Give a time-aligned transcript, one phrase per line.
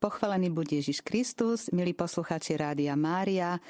[0.00, 3.60] Pochválený bude Ježiš Kristus, milí poslucháči Rádia Mária,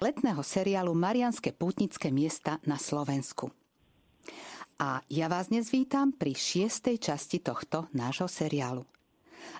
[0.00, 3.52] letného seriálu Marianské pútnické miesta na Slovensku.
[4.80, 8.80] A ja vás dnes vítam pri šiestej časti tohto nášho seriálu.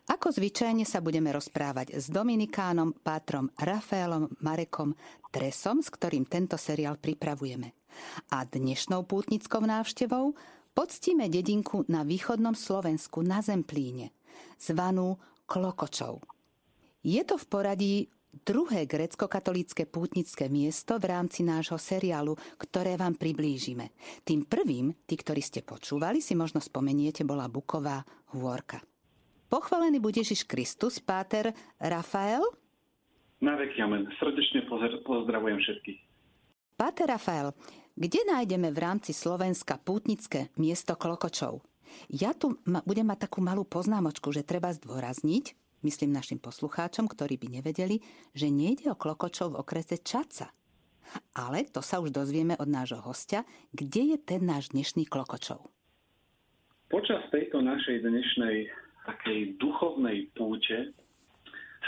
[0.09, 4.97] Ako zvyčajne sa budeme rozprávať s Dominikánom, pátrom Rafaelom Marekom
[5.29, 7.77] Tresom, s ktorým tento seriál pripravujeme.
[8.33, 10.33] A dnešnou pútnickou návštevou
[10.73, 14.17] poctíme dedinku na východnom Slovensku na Zemplíne,
[14.57, 16.25] zvanú Klokočov.
[17.05, 17.95] Je to v poradí
[18.43, 23.95] druhé grecko-katolícke pútnické miesto v rámci nášho seriálu, ktoré vám priblížime.
[24.27, 28.03] Tým prvým, tí, ktorí ste počúvali, si možno spomeniete, bola Buková
[28.35, 28.83] hôrka.
[29.47, 32.43] Pochválený bude Ježiš Kristus, páter Rafael.
[33.39, 34.09] Na veky amen.
[34.19, 34.67] Srdečne
[35.05, 36.01] pozdravujem všetkých.
[36.75, 37.55] Páter Rafael,
[37.95, 41.63] kde nájdeme v rámci Slovenska pútnické miesto Klokočov?
[42.11, 47.61] Ja tu budem mať takú malú poznámočku, že treba zdôrazniť, myslím našim poslucháčom, ktorí by
[47.61, 48.01] nevedeli,
[48.33, 50.51] že nejde o klokočov v okrese Čaca.
[51.37, 55.69] Ale to sa už dozvieme od nášho hostia, kde je ten náš dnešný klokočov.
[56.89, 58.71] Počas tejto našej dnešnej
[59.05, 60.97] takej duchovnej púte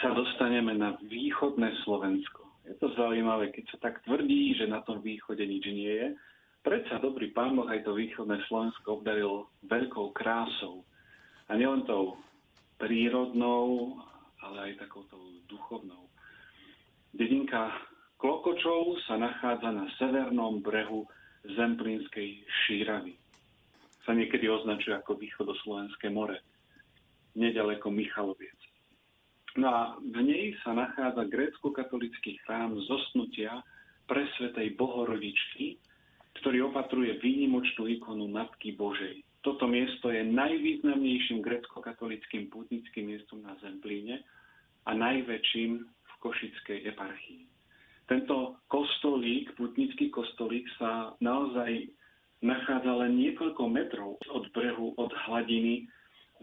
[0.04, 2.44] sa dostaneme na východné Slovensko.
[2.68, 6.08] Je to zaujímavé, keď sa tak tvrdí, že na tom východe nič nie je,
[6.66, 10.82] Predsa dobrý pán Boh aj to východné Slovensko obdaril veľkou krásou.
[11.46, 12.18] A nielen tou
[12.74, 13.94] prírodnou,
[14.42, 15.14] ale aj takouto
[15.46, 16.10] duchovnou.
[17.14, 17.70] Dedinka
[18.18, 21.06] Klokočov sa nachádza na severnom brehu
[21.46, 23.14] Zemplínskej šíravy.
[24.02, 26.42] Sa niekedy označuje ako východoslovenské more,
[27.38, 28.58] nedaleko Michaloviec.
[29.54, 33.62] No a v nej sa nachádza grécko-katolický chrám zosnutia
[34.10, 35.78] presvetej Bohorodičky,
[36.42, 39.22] ktorý opatruje výnimočnú ikonu Matky Božej.
[39.46, 44.26] Toto miesto je najvýznamnejším grecko-katolickým pútnickým miestom na Zemplíne
[44.86, 47.46] a najväčším v Košickej eparchii.
[48.06, 51.90] Tento kostolík, putnický kostolík sa naozaj
[52.42, 55.90] nachádza len niekoľko metrov od brehu, od hladiny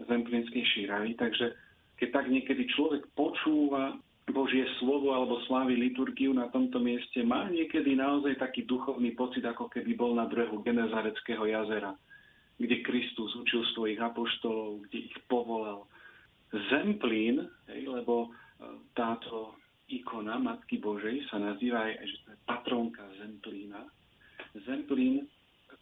[0.04, 1.56] Zemplínskej šíravy, takže
[1.96, 3.96] keď tak niekedy človek počúva
[4.32, 9.68] Božie slovo alebo slávy liturgiu na tomto mieste, má niekedy naozaj taký duchovný pocit, ako
[9.68, 11.92] keby bol na brehu Genezareckého jazera,
[12.56, 15.84] kde Kristus učil svojich apoštolov, kde ich povolal.
[16.70, 18.28] Zemplín, lebo e,
[18.96, 19.58] táto
[19.90, 23.84] ikona Matky Božej sa nazýva aj, že to je patronka Zemplína.
[24.64, 25.28] Zemplín,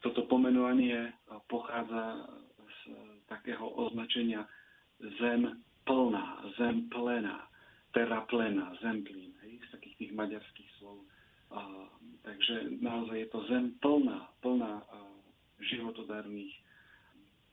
[0.03, 1.13] toto pomenovanie e,
[1.47, 2.27] pochádza
[2.59, 2.79] z
[3.31, 4.49] takého označenia
[5.21, 6.27] zem plná,
[6.59, 7.52] zem plená
[7.93, 11.05] terra plena, zemplín, hej, z takých tých maďarských slov.
[11.53, 11.89] A,
[12.25, 14.99] takže naozaj je to zem plná, plná a,
[15.61, 16.53] životodárnych,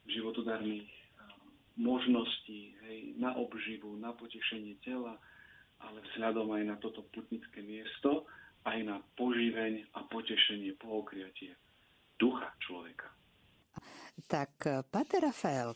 [0.07, 1.35] životodárnych a,
[1.75, 5.19] možností hej, na obživu, na potešenie tela,
[5.79, 8.27] ale vzhľadom aj na toto putnické miesto,
[8.67, 11.55] aj na poživeň a potešenie, pookriatie
[12.19, 13.07] ducha človeka.
[14.27, 15.71] Tak, Pater Rafael,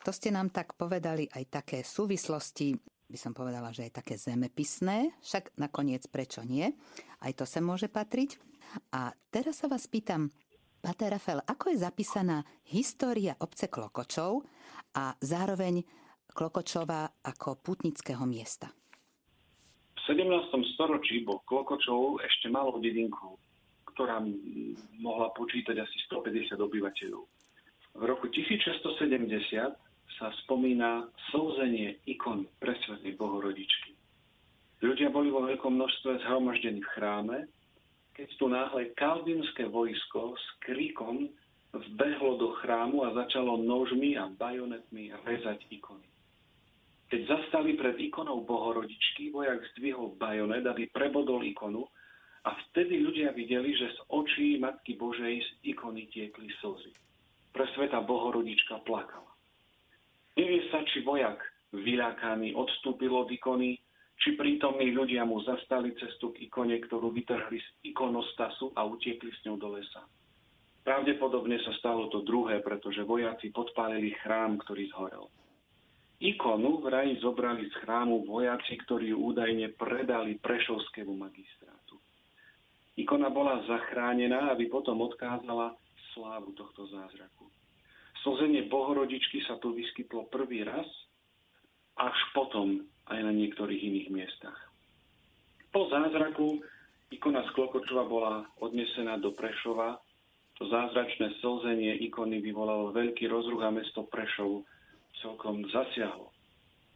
[0.00, 2.72] to ste nám tak povedali aj také súvislosti
[3.14, 6.66] by som povedala, že je také zemepisné, však nakoniec prečo nie?
[7.22, 8.34] Aj to sa môže patriť.
[8.90, 10.34] A teraz sa vás pýtam,
[10.82, 12.42] Pater Rafael, ako je zapísaná
[12.74, 14.42] história obce Klokočov
[14.98, 15.86] a zároveň
[16.26, 18.66] Klokočova ako putnického miesta?
[19.94, 20.74] V 17.
[20.74, 23.38] storočí bol Klokočov ešte malou dedinku,
[23.94, 24.18] ktorá
[24.98, 27.24] mohla počítať asi 150 obyvateľov.
[27.94, 29.83] V roku 1670
[30.18, 33.94] sa spomína slzenie ikon presvetnej Bohorodičky.
[34.84, 37.38] Ľudia boli vo veľkom množstve zhromaždení v chráme,
[38.14, 41.26] keď tu náhle kalvinské vojsko s kríkom
[41.74, 46.06] vbehlo do chrámu a začalo nožmi a bajonetmi rezať ikony.
[47.10, 51.84] Keď zastali pred ikonou Bohorodičky, vojak zdvihol bajonet, aby prebodol ikonu
[52.46, 56.94] a vtedy ľudia videli, že z očí Matky Božej z ikony tiekli slzy.
[57.50, 59.33] Presveta Bohorodička plakala.
[60.34, 61.38] Nevie sa, či vojak
[61.70, 63.78] vyľakaný odstúpil od ikony,
[64.18, 69.42] či prítomní ľudia mu zastali cestu k ikone, ktorú vytrhli z ikonostasu a utiekli s
[69.46, 70.02] ňou do lesa.
[70.84, 75.26] Pravdepodobne sa stalo to druhé, pretože vojaci podpálili chrám, ktorý zhorel.
[76.22, 81.98] Ikonu vraj zobrali z chrámu vojaci, ktorí ju údajne predali prešovskému magistrátu.
[82.94, 85.74] Ikona bola zachránená, aby potom odkázala
[86.14, 87.50] slávu tohto zázraku.
[88.24, 90.88] Slzenie Bohorodičky sa tu vyskytlo prvý raz,
[92.00, 94.56] až potom aj na niektorých iných miestach.
[95.68, 96.64] Po zázraku
[97.12, 98.34] ikona z Klokočova bola
[98.64, 100.00] odnesená do Prešova.
[100.56, 104.64] To zázračné slzenie ikony vyvolalo veľký rozruch a mesto Prešov
[105.20, 106.32] celkom zasiahlo.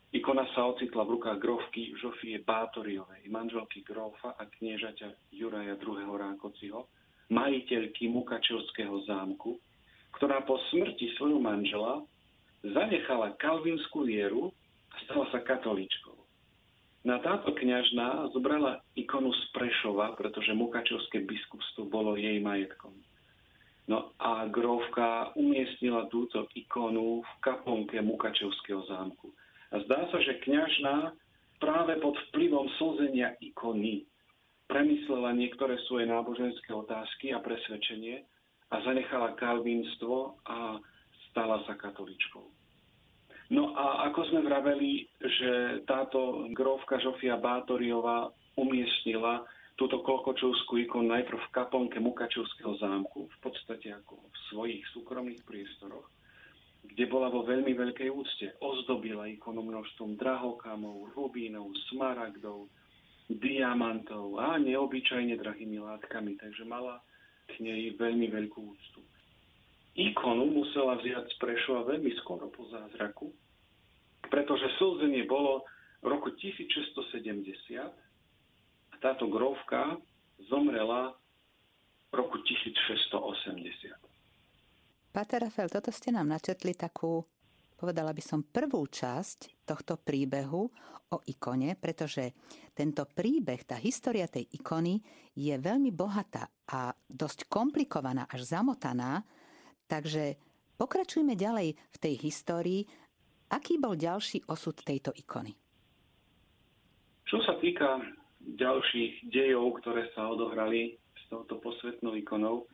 [0.08, 6.08] Ikona sa ocitla v rukách grovky Žofie Bátoriovej, manželky grófa a kniežaťa Juraja II.
[6.08, 6.88] Rákociho,
[7.28, 9.60] majiteľky Mukačevského zámku,
[10.16, 12.05] ktorá po smrti svojho manžela
[12.62, 14.50] zanechala kalvinskú vieru
[14.93, 16.16] a stala sa katolíčkou.
[17.06, 22.93] Na táto kňažná zobrala ikonu z Prešova, pretože Mukačevské biskupstvo bolo jej majetkom.
[23.88, 29.32] No a grovka umiestnila túto ikonu v kaponke Mukačevského zámku.
[29.72, 31.16] A zdá sa, že kňažná
[31.56, 34.04] práve pod vplyvom slzenia ikony
[34.69, 38.28] premyslela niektoré svoje náboženské otázky a presvedčenie
[38.68, 40.76] a zanechala kalvínstvo a
[41.30, 42.44] stala sa katoličkou.
[43.48, 48.28] No a ako sme vraveli, že táto grovka Žofia Bátoriová
[48.60, 49.40] umiestnila
[49.78, 56.10] túto klokočovskú ikonu najprv v kaponke Mukačovského zámku, v podstate ako v svojich súkromných priestoroch,
[56.84, 58.52] kde bola vo veľmi veľkej úcte.
[58.60, 62.68] Ozdobila ikonu množstvom drahokamov, rubínov, smaragdov,
[63.32, 67.00] diamantov a neobyčajne drahými látkami, takže mala
[67.48, 69.00] k nej veľmi veľkú úctu.
[69.98, 73.34] Ikonu musela vziať z Prešova veľmi skoro po zázraku,
[74.30, 75.66] pretože slzenie bolo
[76.04, 77.82] v roku 1670
[78.92, 79.98] a táto grovka
[80.46, 81.18] zomrela
[82.08, 83.90] v roku 1680.
[85.10, 87.26] Pater Rafael, toto ste nám načetli takú,
[87.78, 90.66] povedala by som, prvú časť tohto príbehu
[91.14, 92.34] o ikone, pretože
[92.75, 94.98] tento príbeh, tá história tej ikony
[95.38, 99.22] je veľmi bohatá a dosť komplikovaná, až zamotaná,
[99.86, 100.36] takže
[100.75, 102.82] pokračujme ďalej v tej histórii.
[103.48, 105.54] Aký bol ďalší osud tejto ikony?
[107.25, 108.02] Čo sa týka
[108.42, 112.69] ďalších dejov, ktoré sa odohrali s touto posvetnou ikonou,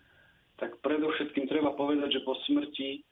[0.58, 3.02] tak predovšetkým treba povedať, že po smrti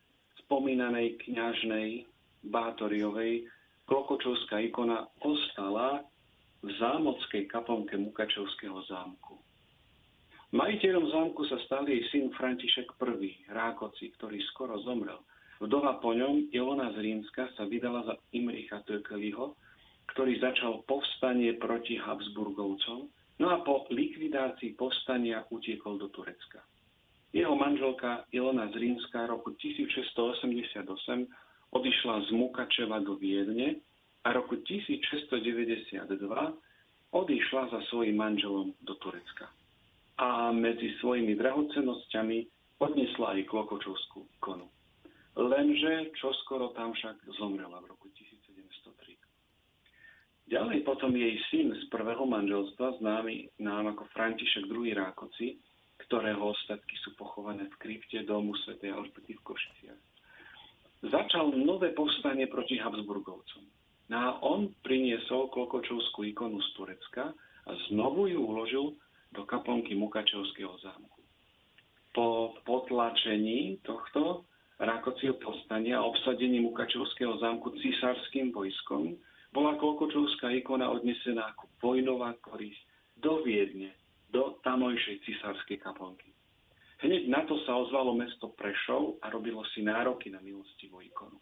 [0.53, 2.05] spomínanej kňažnej
[2.45, 3.49] Bátoriovej
[3.89, 6.05] Klokočovská ikona ostala
[6.61, 9.41] v zámockej kaponke Mukačovského zámku.
[10.53, 13.49] Majiteľom zámku sa stal jej syn František I.
[13.49, 15.17] Rákoci, ktorý skoro zomrel.
[15.57, 19.57] Vdova po ňom, Ilona z Rímska, sa vydala za Imricha Tökeliho,
[20.13, 23.09] ktorý začal povstanie proti Habsburgovcom,
[23.41, 26.61] no a po likvidácii povstania utiekol do Turecka.
[27.33, 30.85] Jeho manželka Ilona z Rímska roku 1688
[31.73, 33.81] odišla z Mukačeva do Viedne
[34.21, 36.13] a roku 1692
[37.09, 39.49] odišla za svojim manželom do Turecka.
[40.21, 42.37] A medzi svojimi drahocenosťami
[42.77, 44.69] odnesla aj Klokočovskú ikonu.
[45.33, 49.17] Lenže čoskoro tam však zomrela v roku 1703.
[50.53, 54.93] Ďalej potom jej syn z prvého manželstva, známy nám ako František II.
[54.93, 55.57] Rákoci,
[56.01, 58.77] ktorého ostatky sú pochované v krypte domu Sv.
[58.81, 60.01] Alžbety v Košiciach.
[61.03, 63.63] Začal nové povstanie proti Habsburgovcom.
[64.07, 67.35] No a on priniesol Klokočovskú ikonu z Turecka
[67.67, 68.85] a znovu ju uložil
[69.35, 71.19] do kaponky Mukačevského zámku.
[72.13, 74.45] Po potlačení tohto
[74.83, 79.15] Rákocieho povstania a obsadení Mukačevského zámku císarským vojskom
[79.53, 82.81] bola Klokočovská ikona odnesená ako vojnová korisť
[83.21, 83.95] do Viedne
[84.33, 86.33] do tamojšej cisárskej kaplnky.
[87.05, 91.37] Hneď na to sa ozvalo mesto Prešov a robilo si nároky na milostivú ikonu.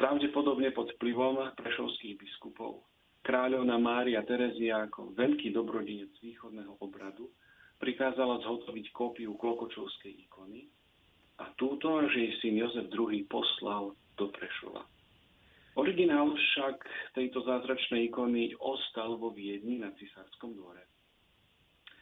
[0.00, 2.88] Pravdepodobne pod vplyvom prešovských biskupov
[3.20, 7.28] kráľovna Mária Terezia ako veľký dobrodinec východného obradu
[7.76, 10.68] prikázala zhotoviť kópiu Klokočovskej ikony
[11.40, 14.84] a túto že jej syn Jozef II poslal do Prešova.
[15.78, 16.76] Originál však
[17.14, 20.89] tejto zázračnej ikony ostal vo Viedni na cisárskom dvore.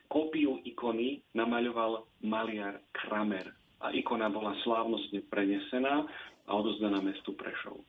[0.08, 3.52] Kópiu ikony namaľoval maliar Kramer
[3.84, 6.08] a ikona bola slávnostne prenesená
[6.48, 7.84] a odozdaná mestu Prešov.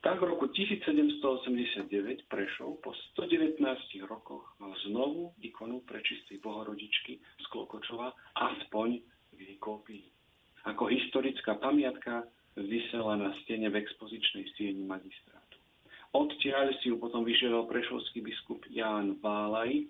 [0.00, 3.60] Tak v roku 1789 Prešov po 119
[4.08, 8.96] rokoch mal znovu ikonu prečistej bohorodičky z Klokočova aspoň
[9.36, 10.08] v jej kópii.
[10.64, 12.24] Ako historická pamiatka
[12.56, 15.60] vysela na stene v expozičnej sieni magistrátu.
[16.16, 19.84] Odtiaľ si ju potom vyžiadal prešovský biskup Ján Válaj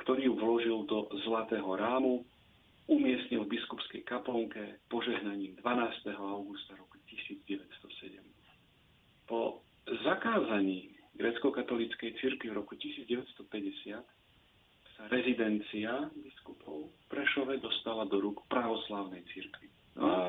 [0.00, 2.24] ktorý ju vložil do zlatého rámu,
[2.90, 6.10] umiestnil v biskupskej kaplnke požehnaním 12.
[6.18, 8.18] augusta roku 1907.
[9.30, 9.62] Po
[10.02, 14.02] zakázaní grecko-katolíckej cirkvi v roku 1950
[14.98, 19.70] sa rezidencia biskupov v Prešove dostala do rúk pravoslávnej cirkvi.
[19.94, 20.20] No a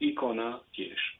[0.00, 1.19] ikona tiež.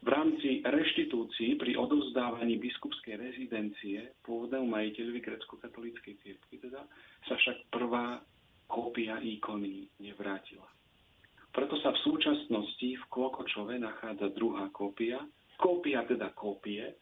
[0.00, 6.80] V rámci reštitúcií pri odovzdávaní biskupskej rezidencie pôvodnému majiteľovi grecko-katolíckej cirkvi teda
[7.28, 8.16] sa však prvá
[8.64, 10.64] kópia ikony nevrátila.
[11.52, 15.20] Preto sa v súčasnosti v Klokočove nachádza druhá kópia,
[15.60, 16.96] kópia teda kópie,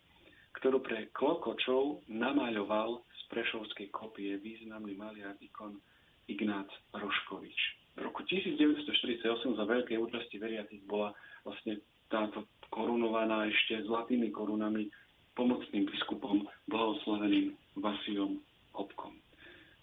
[0.58, 5.78] ktorú pre Klokočov namaľoval z Prešovskej kopie významný maliar ikon
[6.26, 7.60] Ignác Roškovič.
[7.94, 9.22] V roku 1948
[9.54, 11.14] za veľkej účasti veriacich bola
[11.46, 11.78] vlastne
[12.08, 14.88] táto korunovaná ešte zlatými korunami
[15.38, 18.42] pomocným biskupom blahoslaveným Vasiom
[18.74, 19.14] Hopkom.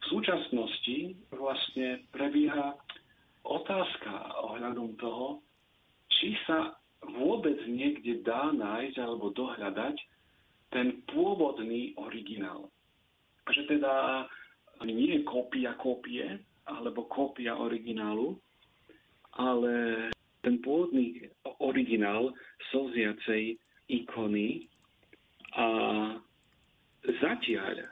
[0.04, 2.78] V súčasnosti vlastne prebieha
[3.42, 4.12] otázka
[4.46, 5.42] ohľadom toho,
[6.12, 9.96] či sa vôbec niekde dá nájsť alebo dohľadať
[10.70, 12.70] ten pôvodný originál.
[13.50, 13.94] Že teda
[14.84, 18.36] nie je kópia kópie, alebo kópia originálu,
[19.38, 20.10] ale
[20.42, 21.30] ten pôvodný
[21.66, 22.30] originál
[22.70, 23.58] slziacej
[23.90, 24.70] ikony
[25.58, 25.68] a
[27.22, 27.86] zatiaľ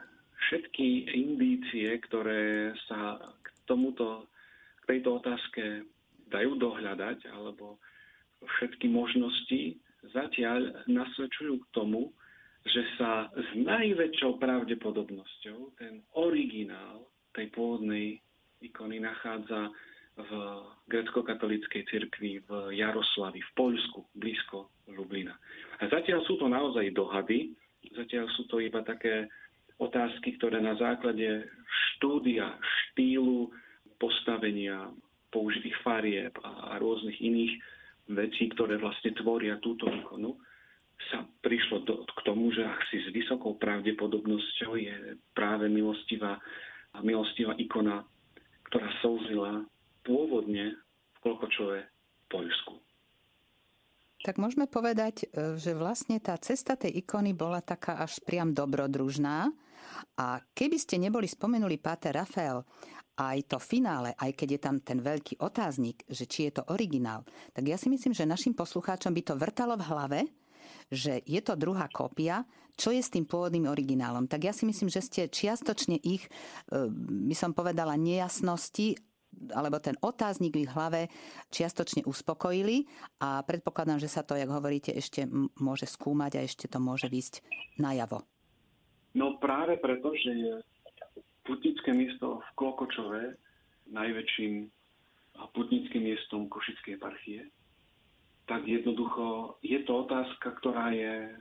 [0.46, 4.28] všetky indície, ktoré sa k tomuto,
[4.84, 5.88] k tejto otázke
[6.28, 7.80] dajú dohľadať, alebo
[8.60, 9.80] všetky možnosti
[10.12, 12.12] zatiaľ nasvedčujú k tomu,
[12.64, 18.20] že sa s najväčšou pravdepodobnosťou ten originál tej pôvodnej
[18.64, 19.68] ikony nachádza
[20.14, 20.30] v
[20.86, 25.34] grecko-katolíckej cirkvi v Jaroslavi, v Poľsku, blízko Lublina.
[25.82, 27.50] A zatiaľ sú to naozaj dohady,
[27.98, 29.26] zatiaľ sú to iba také
[29.82, 31.50] otázky, ktoré na základe
[31.98, 33.50] štúdia, štýlu,
[33.98, 34.94] postavenia,
[35.34, 37.58] použitých farieb a rôznych iných
[38.14, 40.38] vecí, ktoré vlastne tvoria túto ikonu,
[41.10, 46.38] sa prišlo do, k tomu, že asi s vysokou pravdepodobnosťou je práve milostivá,
[47.02, 48.06] milostivá ikona
[48.74, 49.62] ktorá slzila
[50.04, 51.78] pôvodne v Klokočove
[52.28, 52.84] Poľsku.
[54.24, 59.52] Tak môžeme povedať, e, že vlastne tá cesta tej ikony bola taká až priam dobrodružná.
[60.16, 62.64] A keby ste neboli spomenuli Páter Rafael,
[63.14, 67.22] aj to finále, aj keď je tam ten veľký otáznik, že či je to originál,
[67.54, 70.20] tak ja si myslím, že našim poslucháčom by to vrtalo v hlave,
[70.90, 72.42] že je to druhá kópia,
[72.74, 74.26] čo je s tým pôvodným originálom.
[74.26, 76.90] Tak ja si myslím, že ste čiastočne ich, e,
[77.30, 78.98] by som povedala, nejasnosti
[79.52, 81.10] alebo ten otáznik v ich hlave
[81.50, 82.86] čiastočne uspokojili
[83.20, 85.26] a predpokladám, že sa to, jak hovoríte, ešte
[85.60, 87.44] môže skúmať a ešte to môže výsť
[87.78, 88.22] najavo.
[89.14, 90.52] No práve preto, že je
[91.46, 93.22] putnické miesto v Klokočove
[93.92, 94.70] najväčším
[95.54, 97.40] putnickým miestom Košickej eparchie,
[98.46, 101.32] tak jednoducho je to otázka, ktorá je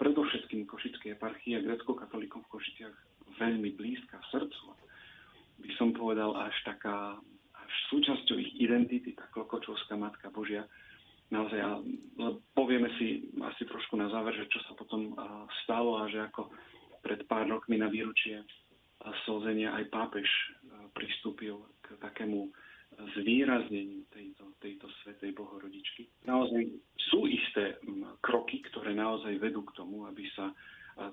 [0.00, 2.96] predovšetkým Košickej eparchie a grecko-katolíkom v Košiciach
[3.38, 4.74] veľmi blízka srdcu.
[5.60, 7.20] By som povedal až taká,
[7.90, 10.66] súčasťou ich identity, tá Klokočovská Matka Božia.
[11.30, 11.62] Naozaj,
[12.58, 15.14] povieme si asi trošku na záver, že čo sa potom
[15.62, 16.50] stalo a že ako
[17.06, 18.42] pred pár rokmi na výročie
[19.24, 20.26] slzenia aj pápež
[20.92, 22.50] pristúpil k takému
[23.14, 26.10] zvýrazneniu tejto, tejto svetej bohorodičky.
[26.26, 26.66] Naozaj
[27.08, 27.78] sú isté
[28.20, 30.50] kroky, ktoré naozaj vedú k tomu, aby sa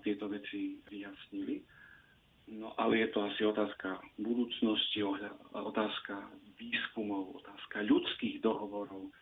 [0.02, 1.62] tieto veci vyjasnili.
[2.58, 5.06] No ale je to asi otázka budúcnosti,
[5.54, 6.16] otázka
[6.58, 9.14] výskumov, otázka ľudských dohovorov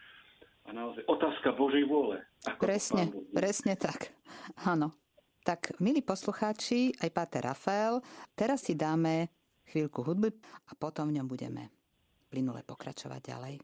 [0.66, 2.18] a naozaj otázka Božej vôle.
[2.58, 4.16] presne, presne tak.
[4.66, 4.96] Áno.
[5.46, 8.02] Tak, milí poslucháči, aj Páter Rafael,
[8.34, 9.30] teraz si dáme
[9.70, 10.34] chvíľku hudby
[10.66, 11.70] a potom v ňom budeme
[12.34, 13.56] plynule pokračovať ďalej.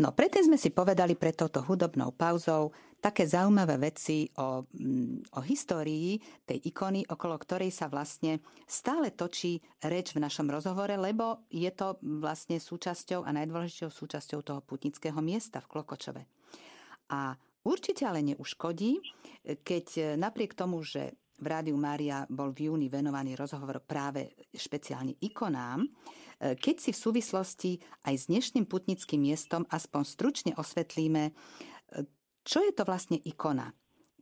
[0.00, 2.72] No, predtým sme si povedali pred touto hudobnou pauzou
[3.04, 6.16] také zaujímavé veci o, mm, o histórii
[6.48, 12.00] tej ikony, okolo ktorej sa vlastne stále točí reč v našom rozhovore, lebo je to
[12.00, 16.24] vlastne súčasťou a najdôležitejšou súčasťou toho putnického miesta v Klokočove.
[17.12, 17.36] A
[17.68, 19.04] určite ale neuškodí,
[19.44, 25.88] keď napriek tomu, že v Rádiu Mária bol v júni venovaný rozhovor práve špeciálne ikonám,
[26.40, 27.72] keď si v súvislosti
[28.04, 31.32] aj s dnešným putnickým miestom aspoň stručne osvetlíme,
[32.44, 33.72] čo je to vlastne ikona,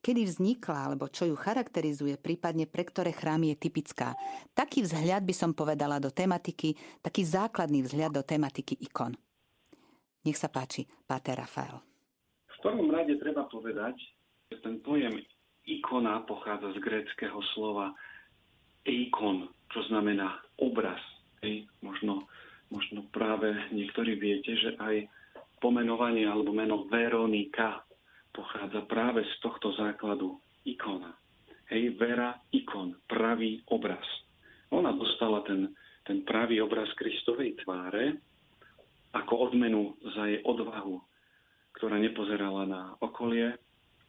[0.03, 4.15] kedy vznikla, alebo čo ju charakterizuje, prípadne pre ktoré chrámy je typická.
[4.55, 9.15] Taký vzhľad by som povedala do tematiky, taký základný vzhľad do tematiky ikon.
[10.27, 11.79] Nech sa páči, Páter Rafael.
[12.47, 13.95] V prvom rade treba povedať,
[14.51, 15.23] že ten pojem
[15.69, 17.93] ikona pochádza z gréckého slova
[18.89, 21.01] eikon, čo znamená obraz,
[21.39, 22.27] Hej, možno,
[22.67, 25.07] možno práve niektorí viete, že aj
[25.63, 27.87] pomenovanie alebo meno Veronika
[28.35, 31.15] pochádza práve z tohto základu ikona.
[31.71, 34.03] Hej, Vera, ikon, pravý obraz.
[34.75, 35.71] Ona dostala ten,
[36.03, 38.19] ten pravý obraz Kristovej tváre
[39.15, 41.01] ako odmenu za jej odvahu,
[41.79, 43.57] ktorá nepozerala na okolie,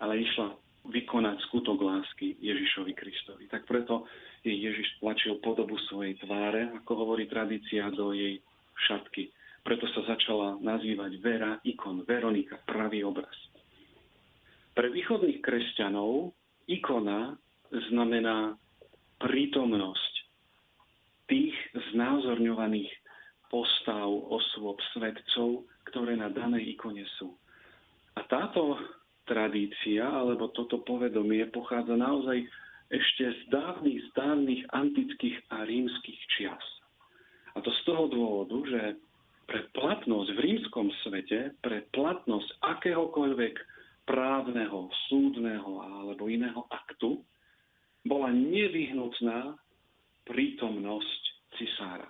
[0.02, 0.56] ale išla
[0.88, 3.52] vykonať skutok lásky Ježišovi Kristovi.
[3.52, 4.08] Tak preto
[4.46, 8.40] jej Ježiš tlačil podobu svojej tváre, ako hovorí tradícia, do jej
[8.88, 9.30] šatky.
[9.60, 13.36] Preto sa začala nazývať Vera, ikon, Veronika, pravý obraz.
[14.72, 16.32] Pre východných kresťanov
[16.72, 17.36] ikona
[17.92, 18.56] znamená
[19.20, 20.14] prítomnosť
[21.28, 21.54] tých
[21.92, 22.90] znázorňovaných
[23.52, 27.36] postav, osôb, svetcov, ktoré na danej ikone sú.
[28.16, 28.80] A táto
[29.30, 32.42] tradícia, alebo toto povedomie pochádza naozaj
[32.90, 36.66] ešte z dávnych, z dávnych antických a rímskych čias.
[37.54, 38.82] A to z toho dôvodu, že
[39.46, 43.56] pre platnosť v rímskom svete, pre platnosť akéhokoľvek
[44.10, 47.22] právneho, súdneho alebo iného aktu,
[48.06, 49.54] bola nevyhnutná
[50.26, 51.22] prítomnosť
[51.58, 52.10] cisára.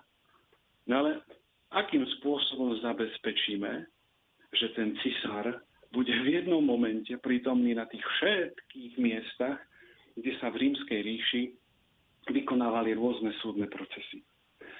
[0.87, 1.23] No ale
[1.75, 3.87] akým spôsobom zabezpečíme,
[4.55, 5.59] že ten cisár
[5.89, 9.57] bude v jednom momente prítomný na tých všetkých miestach,
[10.13, 11.43] kde sa v rímskej ríši
[12.29, 14.21] vykonávali rôzne súdne procesy.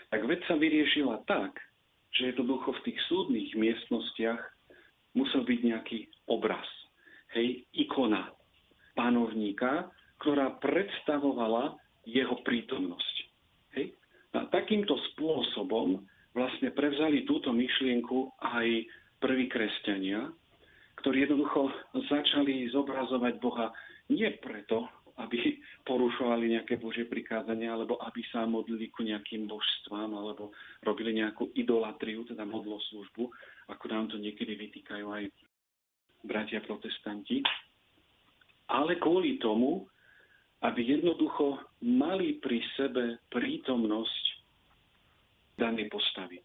[0.10, 1.58] Tak vec sa vyriešila tak,
[2.14, 4.42] že jednoducho v tých súdnych miestnostiach
[5.18, 6.00] musel byť nejaký
[6.30, 6.66] obraz
[7.34, 8.34] hej, ikona
[8.98, 9.90] panovníka,
[10.22, 13.16] ktorá predstavovala jeho prítomnosť.
[13.78, 13.96] Hej.
[14.36, 18.68] A takýmto spôsobom vlastne prevzali túto myšlienku aj
[19.22, 20.30] prví kresťania,
[21.00, 21.72] ktorí jednoducho
[22.12, 23.72] začali zobrazovať Boha
[24.12, 24.88] nie preto,
[25.20, 31.52] aby porušovali nejaké Božie prikázania, alebo aby sa modlili ku nejakým božstvám, alebo robili nejakú
[31.56, 33.24] idolatriu, teda modloslužbu,
[33.68, 35.24] ako nám to niekedy vytýkajú aj
[36.24, 37.44] bratia protestanti,
[38.72, 39.88] ale kvôli tomu,
[40.64, 44.24] aby jednoducho mali pri sebe prítomnosť
[45.56, 46.40] danej postavy.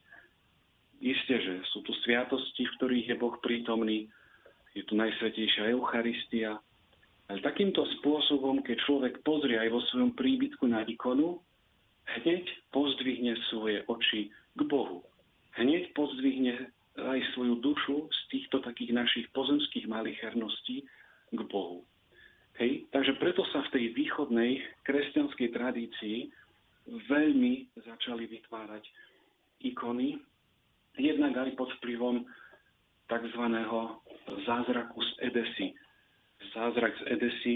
[1.03, 4.07] Isté, že sú tu sviatosti, v ktorých je Boh prítomný,
[4.75, 6.59] je tu najsvetejšia Eucharistia,
[7.31, 11.41] ale takýmto spôsobom, keď človek pozrie aj vo svojom príbytku na ikonu,
[12.21, 15.01] hneď pozdvihne svoje oči k Bohu.
[15.57, 16.69] Hneď pozdvihne
[17.01, 20.85] aj svoju dušu z týchto takých našich pozemských malicherností
[21.33, 21.83] k Bohu.
[22.61, 22.87] Hej?
[22.93, 26.19] Takže preto sa v tej východnej kresťanskej tradícii
[27.09, 28.85] veľmi začali vytvárať
[29.65, 30.21] ikony,
[31.01, 32.23] jednak aj pod vplyvom
[33.09, 33.45] tzv.
[34.47, 35.69] zázraku z Edesy.
[36.53, 37.55] Zázrak z Edesy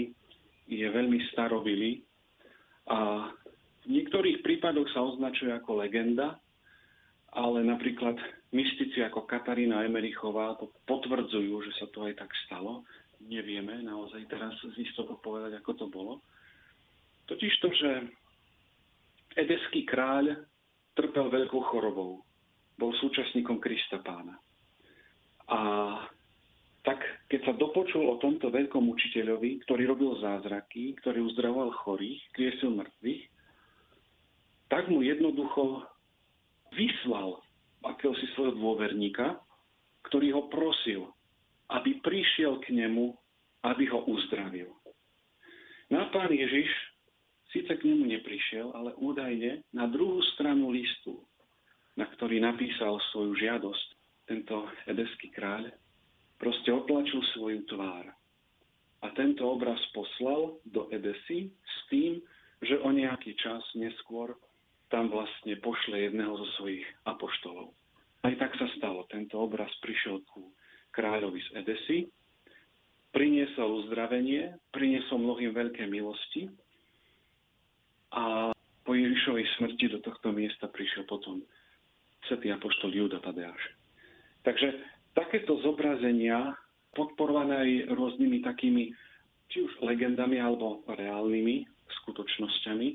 [0.69, 2.05] je veľmi starobilý
[2.89, 3.29] a
[3.85, 6.37] v niektorých prípadoch sa označuje ako legenda,
[7.33, 8.17] ale napríklad
[8.53, 12.85] mystici ako Katarína Emerichová to potvrdzujú, že sa to aj tak stalo.
[13.21, 16.13] Nevieme naozaj teraz z istotou povedať, ako to bolo.
[17.29, 17.91] Totiž to, že
[19.37, 20.33] edeský kráľ
[20.97, 22.25] trpel veľkou chorobou.
[22.79, 24.39] Bol súčasníkom Krista pána.
[25.49, 25.59] A
[26.85, 32.73] tak keď sa dopočul o tomto veľkom učiteľovi, ktorý robil zázraky, ktorý uzdravoval chorých, kriesil
[32.73, 33.23] mŕtvych,
[34.69, 35.85] tak mu jednoducho
[36.73, 37.41] vyslal
[37.81, 39.41] akéhosi svojho dôverníka,
[40.07, 41.09] ktorý ho prosil,
[41.73, 43.13] aby prišiel k nemu,
[43.65, 44.71] aby ho uzdravil.
[45.89, 46.69] No a pán Ježiš
[47.49, 51.17] síce k nemu neprišiel, ale údajne na druhú stranu listu,
[51.97, 53.98] na ktorý napísal svoju žiadosť,
[54.29, 55.73] tento edeský kráľ,
[56.37, 58.13] proste otlačil svoju tvár.
[59.01, 62.21] A tento obraz poslal do Edesy s tým,
[62.61, 64.37] že o nejaký čas neskôr
[64.91, 67.73] tam vlastne pošle jedného zo svojich apoštolov.
[68.27, 69.07] Aj tak sa stalo.
[69.07, 70.51] Tento obraz prišiel ku
[70.91, 71.97] kráľovi z Edesy,
[73.15, 76.51] priniesol uzdravenie, priniesol mnohým veľké milosti
[78.11, 78.51] a
[78.83, 81.41] po Ježišovej smrti do tohto miesta prišiel potom
[82.27, 83.78] svätý apoštol Juda Tadeáš.
[84.43, 84.67] Takže
[85.13, 86.55] takéto zobrazenia,
[86.95, 88.95] podporované aj rôznymi takými,
[89.49, 91.67] či už legendami alebo reálnymi
[92.03, 92.87] skutočnosťami,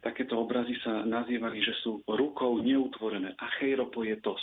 [0.00, 3.34] takéto obrazy sa nazývali, že sú rukou neutvorené.
[3.36, 4.40] Acheiropoietos.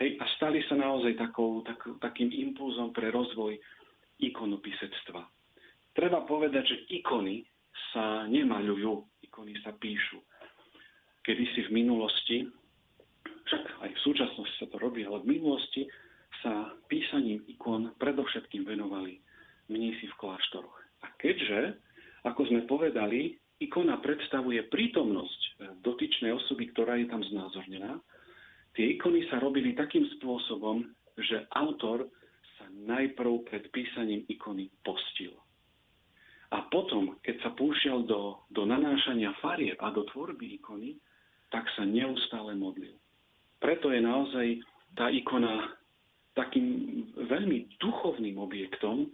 [0.00, 3.58] Hej, a stali sa naozaj takou, tak, takým impulzom pre rozvoj
[4.22, 5.28] ikonopisectva.
[5.92, 7.44] Treba povedať, že ikony
[7.92, 10.22] sa nemaľujú, ikony sa píšu.
[11.20, 12.48] Kedy si v minulosti,
[13.50, 15.90] však aj v súčasnosti sa to robí, ale v minulosti
[16.38, 19.18] sa písaním ikon predovšetkým venovali
[19.66, 20.76] mnísi v kláštoroch.
[21.02, 21.74] A keďže,
[22.22, 25.50] ako sme povedali, ikona predstavuje prítomnosť eh,
[25.82, 27.98] dotyčnej osoby, ktorá je tam znázornená,
[28.78, 30.86] tie ikony sa robili takým spôsobom,
[31.18, 32.06] že autor
[32.54, 35.34] sa najprv pred písaním ikony postil.
[36.54, 40.98] A potom, keď sa púšťal do, do nanášania farieb a do tvorby ikony,
[41.50, 42.99] tak sa neustále modlil.
[43.60, 44.46] Preto je naozaj
[44.96, 45.76] tá ikona
[46.34, 49.12] takým veľmi duchovným objektom,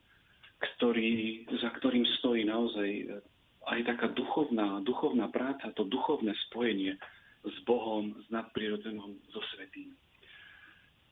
[0.56, 3.20] ktorý, za ktorým stojí naozaj
[3.66, 6.94] aj taká duchovná, duchovná práca, to duchovné spojenie
[7.42, 9.92] s Bohom, s nadprirodzenom, so svetým.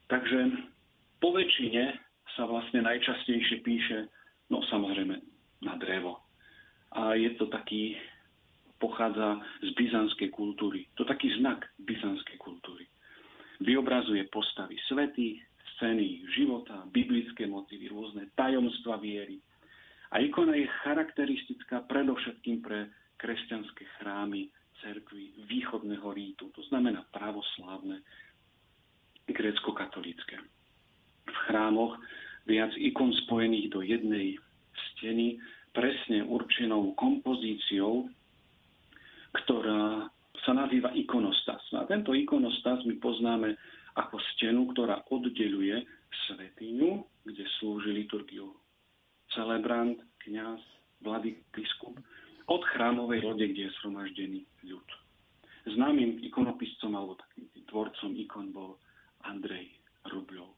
[0.07, 0.55] Takže
[1.19, 1.99] po väčšine
[2.39, 4.07] sa vlastne najčastejšie píše,
[4.51, 5.19] no samozrejme,
[5.65, 6.23] na drevo.
[6.95, 7.99] a je to taký,
[8.79, 10.87] pochádza z byzantskej kultúry.
[10.95, 12.87] To taký znak byzantskej kultúry.
[13.63, 15.43] Vyobrazuje postavy svetých,
[15.77, 19.43] scény života, biblické motívy, rôzne tajomstva viery.
[20.15, 24.47] A ikona je charakteristická predovšetkým pre kresťanské chrámy
[24.83, 28.03] cerkvy východného rítu, to znamená pravoslávne,
[29.27, 30.37] grécko-katolícke.
[31.25, 31.97] V chrámoch
[32.45, 34.37] viac ikon spojených do jednej
[34.95, 35.41] steny,
[35.75, 38.07] presne určenou kompozíciou,
[39.35, 40.07] ktorá
[40.45, 41.61] sa nazýva ikonostas.
[41.75, 43.57] A tento ikonostas my poznáme
[43.97, 45.83] ako stenu, ktorá oddeluje
[46.29, 48.53] svetiňu, kde slúži liturgiu
[49.35, 50.63] celebrant, kňaz,
[51.03, 51.99] vladyk, biskup,
[52.47, 54.89] od chrámovej lode, kde je sromaždený ľud.
[55.65, 58.77] Známym ikonopiscom alebo takým tvorcom ikon bol
[59.25, 59.73] Andrej
[60.07, 60.53] Rubľov.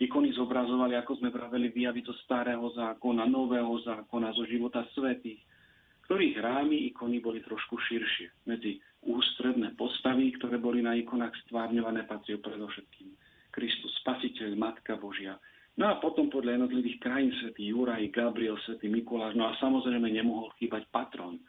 [0.00, 5.40] Ikony zobrazovali, ako sme pravili, výjavy zo starého zákona, nového zákona, zo života svetých,
[6.08, 8.48] ktorých rámy ikony boli trošku širšie.
[8.48, 13.08] Medzi ústredné postavy, ktoré boli na ikonách stvárňované, patril predovšetkým
[13.50, 15.40] Kristus, Spasiteľ, Matka Božia.
[15.80, 20.52] No a potom podľa jednotlivých krajín svätý Juraj, Gabriel, svätý Mikuláš, no a samozrejme nemohol
[20.60, 21.40] chýbať patron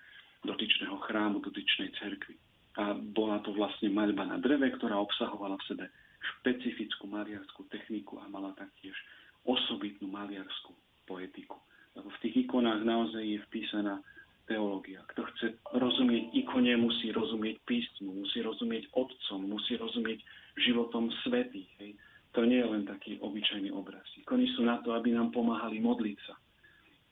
[0.48, 2.40] dotyčného chrámu, dotyčnej cerkvy.
[2.80, 5.86] A bola to vlastne maľba na dreve, ktorá obsahovala v sebe
[6.22, 8.96] špecifickú maliarskú techniku a mala taktiež
[9.44, 10.72] osobitnú maliarskú
[11.04, 11.60] poetiku.
[11.98, 14.00] Lebo v tých ikonách naozaj je vpísaná
[14.48, 15.02] teológia.
[15.14, 20.20] Kto chce rozumieť ikone, musí rozumieť písmu, musí rozumieť otcom, musí rozumieť
[20.62, 21.70] životom svetých.
[21.82, 21.92] Hej.
[22.32, 24.08] To nie je len taký obyčajný obraz.
[24.18, 26.36] Ikony sú na to, aby nám pomáhali modliť sa.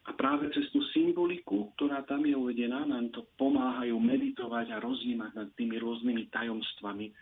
[0.07, 5.31] A práve cez tú symboliku, ktorá tam je uvedená, nám to pomáhajú meditovať a rozjímať
[5.37, 7.13] nad tými rôznymi tajomstvami,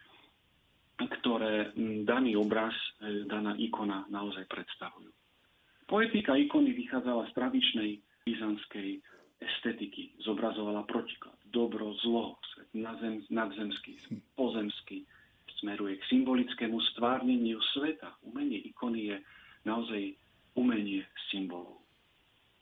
[0.97, 1.75] ktoré
[2.07, 5.11] daný obraz, e, daná ikona naozaj predstavujú.
[5.85, 7.91] Poetika ikony vychádzala z tradičnej
[8.27, 8.89] byzantskej
[9.41, 10.17] estetiky.
[10.21, 11.35] Zobrazovala protiklad.
[11.49, 13.97] Dobro, zlo, svet nadzem, nadzemský,
[14.35, 15.05] pozemský.
[15.57, 18.13] Smeruje k symbolickému stvárneniu sveta.
[18.21, 19.17] Umenie ikony je
[19.65, 20.13] naozaj
[20.53, 21.81] umenie symbolov.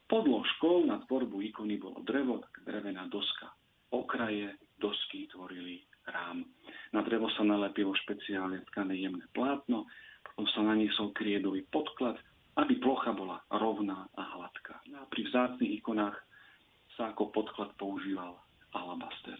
[0.06, 3.50] Podložkou na tvorbu ikony bolo drevo, tak drevená doska.
[3.90, 6.46] Okraje dosky tvorili rám.
[6.94, 9.90] Na drevo sa nalepilo špeciálne tkané jemné plátno,
[10.22, 12.16] potom sa naniesol kriedový podklad,
[12.56, 14.80] aby plocha bola rovná a hladká.
[14.88, 16.16] No a pri vzácných ikonách
[16.96, 18.40] sa ako podklad používal
[18.72, 19.36] alabaster.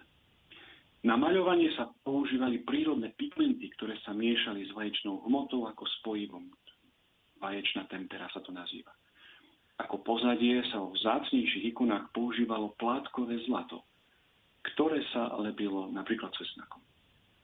[1.04, 6.50] Na maľovanie sa používali prírodné pigmenty, ktoré sa miešali s vaječnou hmotou ako spojivom.
[7.38, 8.90] Vaječná tempera sa to nazýva.
[9.76, 13.84] Ako pozadie sa vo vzácnejších ikonách používalo plátkové zlato,
[14.72, 16.80] ktoré sa lepilo napríklad cesnakom.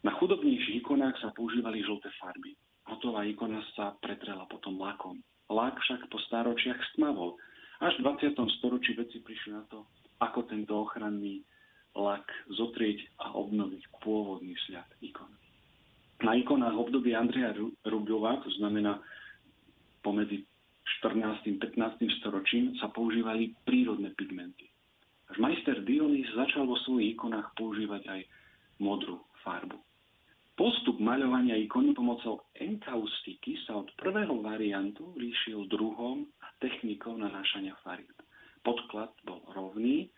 [0.03, 2.57] Na chudobnejších ikonách sa používali žlté farby.
[2.88, 5.22] Hotová ikona sa pretrela potom lakom.
[5.53, 7.38] Lak však po stáročiach stmavol.
[7.79, 8.35] Až v 20.
[8.59, 9.87] storočí veci prišli na to,
[10.23, 11.43] ako tento ochranný
[11.93, 15.29] lak zotrieť a obnoviť pôvodný sľad ikon.
[16.23, 17.51] Na ikonách obdobie Andreja
[17.83, 19.03] Rubľova, to znamená
[20.07, 20.47] pomedzi
[21.03, 21.59] 14.
[21.59, 22.23] 15.
[22.23, 24.71] storočím, sa používali prírodné pigmenty.
[25.29, 28.21] Až majster Dionys začal vo svojich ikonách používať aj
[28.79, 29.81] modrú farbu.
[30.53, 38.15] Postup maľovania ikony pomocou enkaustiky sa od prvého variantu líšil druhom a technikou nanášania farieb.
[38.62, 40.11] Podklad bol rovný,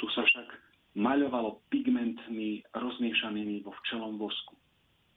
[0.00, 0.48] tu sa však
[0.96, 4.56] maľovalo pigmentmi rozmiešanými vo včelom vosku.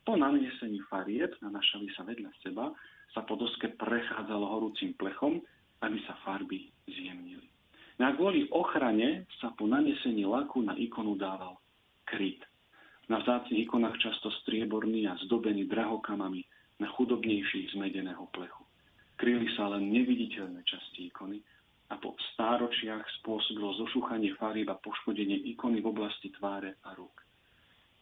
[0.03, 2.75] Po nanesení farieb, nanášali sa vedľa seba,
[3.15, 5.39] sa po doske prechádzalo horúcim plechom,
[5.79, 7.47] aby sa farby zjemnili.
[8.01, 11.55] Na kvôli ochrane sa po nanesení laku na ikonu dával
[12.03, 12.41] kryt.
[13.07, 16.41] Na vzácných ikonách často strieborný a zdobený drahokamami
[16.81, 18.63] na chudobnejší z medeného plechu.
[19.15, 21.39] Kryli sa len neviditeľné časti ikony
[21.93, 27.13] a po stáročiach spôsobilo zošúchanie farieb a poškodenie ikony v oblasti tváre a rúk.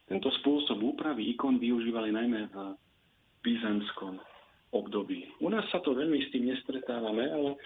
[0.08, 2.56] Tento spôsob úpravy ikon využívali najmä v
[3.44, 4.16] byzantskom
[4.72, 5.28] období.
[5.44, 7.60] U nás sa to veľmi s tým nestretávame, ale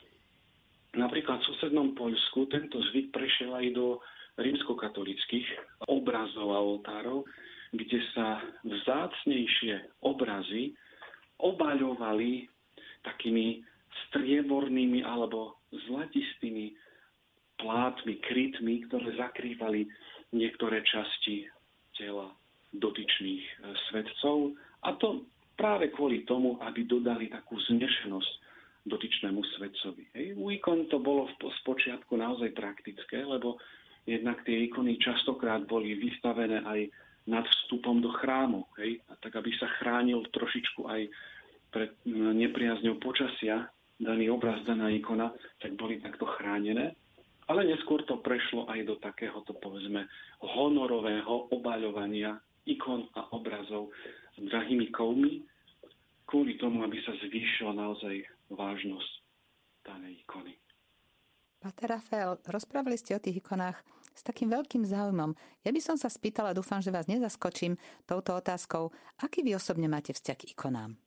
[0.98, 4.02] napríklad v susednom Poľsku tento zvyk prešiel aj do
[4.42, 5.48] rímskokatolických
[5.86, 7.24] obrazov a oltárov,
[7.70, 10.74] kde sa vzácnejšie obrazy
[11.38, 12.50] obaľovali
[13.04, 13.62] takými
[14.10, 16.76] striebornými alebo zlatistými
[17.60, 19.88] plátmi, krytmi, ktoré zakrývali
[20.36, 21.48] niektoré časti
[21.96, 22.32] tela
[22.76, 23.54] dotyčných e,
[23.90, 24.56] svetcov.
[24.84, 25.24] A to
[25.56, 28.32] práve kvôli tomu, aby dodali takú znešenosť
[28.86, 30.04] dotyčnému svetcovi.
[30.14, 30.26] Hej.
[30.36, 33.58] U ikon to bolo v spočiatku naozaj praktické, lebo
[34.06, 36.80] Jednak tie ikony častokrát boli vystavené aj
[37.26, 39.02] nad vstupom do chrámu, hej?
[39.10, 41.10] A tak aby sa chránil trošičku aj
[41.74, 43.66] pred nepriazňou počasia
[44.00, 46.96] daný obraz, daná ikona, tak boli takto chránené.
[47.46, 50.10] Ale neskôr to prešlo aj do takéhoto, povedzme,
[50.42, 53.94] honorového obaľovania ikon a obrazov
[54.34, 55.46] s drahými kovmi,
[56.26, 59.12] kvôli tomu, aby sa zvýšila naozaj vážnosť
[59.86, 60.58] danej ikony.
[61.62, 63.78] Pater Rafael, rozprávali ste o tých ikonách
[64.16, 65.38] s takým veľkým záujmom.
[65.62, 67.78] Ja by som sa spýtala, dúfam, že vás nezaskočím
[68.10, 68.90] touto otázkou.
[69.22, 70.98] Aký vy osobne máte vzťah k ikonám?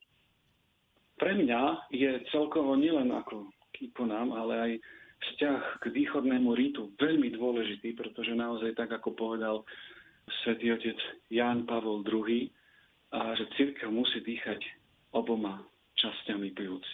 [1.18, 3.90] Pre mňa je celkovo nielen ako k
[4.34, 4.72] ale aj
[5.18, 9.56] vzťah k východnému rítu veľmi dôležitý, pretože naozaj tak, ako povedal
[10.42, 10.98] svätý otec
[11.30, 12.46] Ján Pavol II,
[13.08, 14.60] a že církev musí dýchať
[15.16, 15.64] oboma
[15.96, 16.84] časťami pľúc.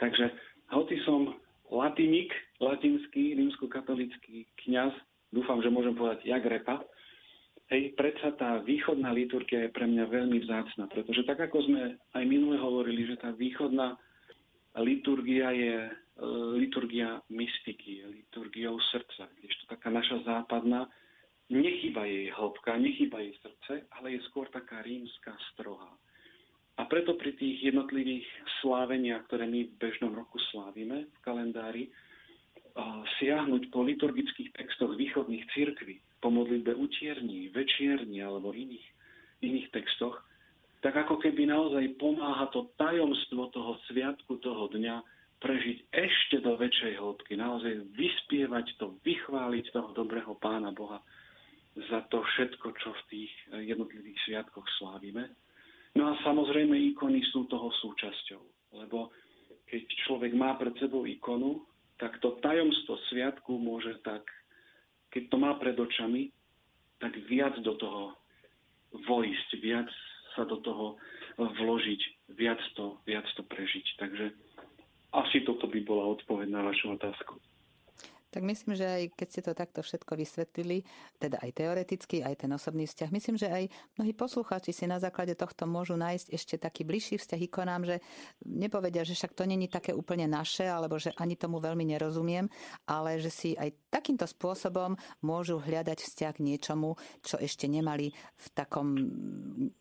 [0.00, 0.32] Takže
[0.72, 1.36] hoci som
[1.68, 4.92] latinik, latinský, rímskokatolický kňaz,
[5.30, 6.80] dúfam, že môžem povedať jak repa,
[7.74, 12.24] hej, predsa tá východná liturgia je pre mňa veľmi vzácna, pretože tak ako sme aj
[12.24, 13.98] minule hovorili, že tá východná
[14.78, 15.92] liturgia je e,
[16.54, 20.86] liturgia mystiky, je liturgiou srdca, kdežto taká naša západná,
[21.50, 25.90] nechýba jej hĺbka, nechýba jej srdce, ale je skôr taká rímska strohá.
[26.78, 28.26] A preto pri tých jednotlivých
[28.62, 31.86] sláveniach, ktoré my v bežnom roku slávime v kalendári,
[33.22, 38.88] siahnuť po liturgických textoch východných církví, po modlitbe utierní, večierní alebo iných,
[39.44, 40.16] iných textoch,
[40.80, 45.04] tak ako keby naozaj pomáha to tajomstvo toho sviatku, toho dňa
[45.44, 51.04] prežiť ešte do väčšej hĺbky, naozaj vyspievať to, vychváliť toho dobrého Pána Boha
[51.76, 55.36] za to všetko, čo v tých jednotlivých sviatkoch slávime.
[55.92, 58.42] No a samozrejme ikony sú toho súčasťou,
[58.80, 59.12] lebo
[59.68, 61.68] keď človek má pred sebou ikonu,
[62.00, 64.24] tak to tajomstvo sviatku môže tak,
[65.14, 66.34] keď to má pred očami,
[66.98, 68.18] tak viac do toho
[69.06, 69.86] vojsť, viac
[70.34, 70.98] sa do toho
[71.38, 73.86] vložiť, viac to, viac to prežiť.
[74.02, 74.34] Takže
[75.14, 77.38] asi toto by bola odpoveď na vašu otázku.
[78.34, 80.82] Tak myslím, že aj keď ste to takto všetko vysvetlili,
[81.22, 85.38] teda aj teoreticky, aj ten osobný vzťah, myslím, že aj mnohí poslucháči si na základe
[85.38, 88.02] tohto môžu nájsť ešte taký bližší vzťah ikonám, že
[88.42, 92.50] nepovedia, že však to není také úplne naše, alebo že ani tomu veľmi nerozumiem,
[92.90, 98.46] ale že si aj takýmto spôsobom môžu hľadať vzťah k niečomu, čo ešte nemali v
[98.50, 98.98] takom,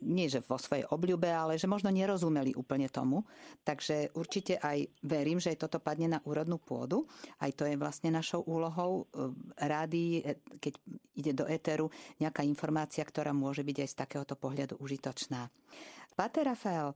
[0.05, 3.25] nie že vo svojej obľúbe, ale že možno nerozumeli úplne tomu.
[3.65, 7.09] Takže určite aj verím, že aj toto padne na úrodnú pôdu.
[7.41, 9.31] Aj to je vlastne našou úlohou e,
[9.63, 10.73] rády, e, keď
[11.15, 15.49] ide do éteru, nejaká informácia, ktorá môže byť aj z takéhoto pohľadu užitočná.
[16.13, 16.93] Pater Rafael,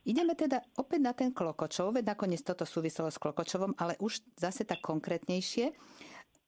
[0.00, 4.64] Ideme teda opäť na ten Klokočov, veď nakoniec toto súviselo s Klokočovom, ale už zase
[4.64, 5.76] tak konkrétnejšie.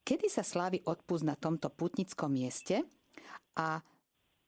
[0.02, 2.80] Kedy sa slávi odpust na tomto putnickom mieste
[3.52, 3.84] a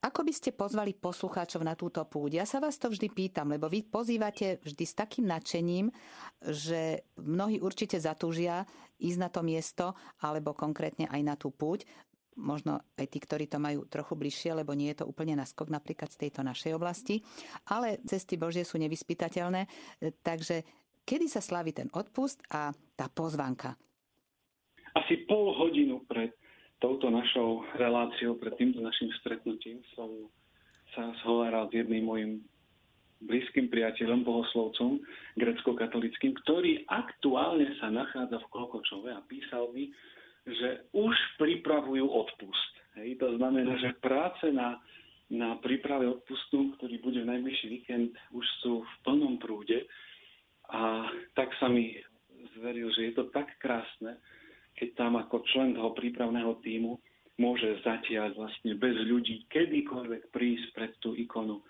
[0.04, 2.36] ako by ste pozvali poslucháčov na túto púť?
[2.36, 5.88] Ja sa vás to vždy pýtam, lebo vy pozývate vždy s takým nadšením,
[6.44, 8.68] že mnohí určite zatúžia
[9.00, 11.88] ísť na to miesto, alebo konkrétne aj na tú púť.
[12.36, 16.12] Možno aj tí, ktorí to majú trochu bližšie, lebo nie je to úplne naskok napríklad
[16.12, 17.24] z tejto našej oblasti.
[17.72, 19.64] Ale cesty Božie sú nevyspytateľné.
[20.20, 20.66] Takže
[21.08, 23.78] kedy sa slaví ten odpust a tá pozvanka?
[24.94, 26.30] asi pol hodinu pred
[26.84, 30.28] touto našou reláciou, pred týmto našim stretnutím som
[30.92, 32.32] sa zhováral s jedným mojim
[33.24, 35.00] blízkym priateľom, bohoslovcom
[35.40, 39.88] grecko-katolickým, ktorý aktuálne sa nachádza v Klokočove a písal mi,
[40.44, 42.72] že už pripravujú odpust.
[43.00, 44.76] Hej, to znamená, že práce na,
[45.32, 49.88] na príprave odpustu, ktorý bude v najbližší víkend, už sú v plnom prúde.
[50.68, 51.96] A tak sa mi
[52.60, 54.20] zveril, že je to tak krásne,
[54.74, 56.98] keď tam ako člen toho prípravného týmu
[57.38, 61.62] môže zatiaľ vlastne bez ľudí kedykoľvek prísť pred tú ikonu,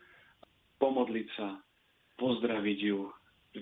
[0.77, 1.57] pomodliť sa,
[2.21, 3.09] pozdraviť ju,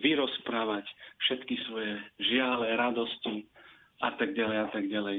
[0.02, 0.87] vyrozprávať
[1.28, 3.46] všetky svoje žiale, radosti
[4.02, 5.18] a tak ďalej a tak ďalej.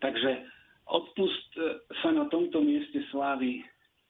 [0.00, 0.30] Takže
[0.88, 3.60] odpust e, sa na tomto mieste slávi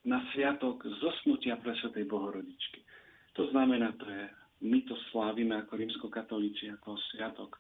[0.05, 2.85] na sviatok zosnutia pre Svetej Bohorodičky.
[3.41, 4.25] To znamená, to je,
[4.69, 7.57] my to slávime ako rímskokatolíci, ako sviatok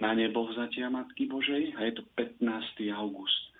[0.00, 2.44] na nebo vzatia Matky Božej a je to 15.
[2.92, 3.52] august,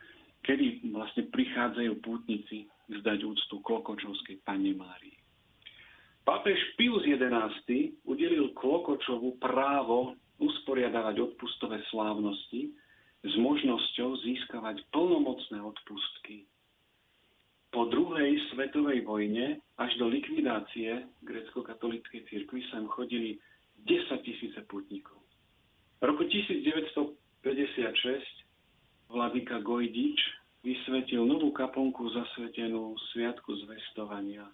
[0.45, 5.17] kedy vlastne prichádzajú pútnici vzdať úctu Klokočovskej Pane Márii.
[6.27, 12.75] Pápež Pius XI udelil Klokočovu právo usporiadávať odpustové slávnosti
[13.23, 16.45] s možnosťou získavať plnomocné odpustky.
[17.71, 23.39] Po druhej svetovej vojne až do likvidácie grecko-katolíckej cirkvi sem chodili
[23.85, 25.26] 10 tisíce putníkov.
[25.97, 27.49] V roku 1956
[29.09, 30.21] vladyka Gojdič
[30.61, 34.45] vysvetil novú kaponku zasvetenú Sviatku zvestovania.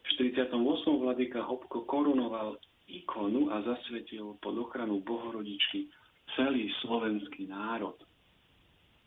[0.00, 0.48] V 48.
[0.96, 2.56] vladyka Hopko korunoval
[2.88, 5.92] ikonu a zasvetil pod ochranu Bohorodičky
[6.38, 8.00] celý slovenský národ.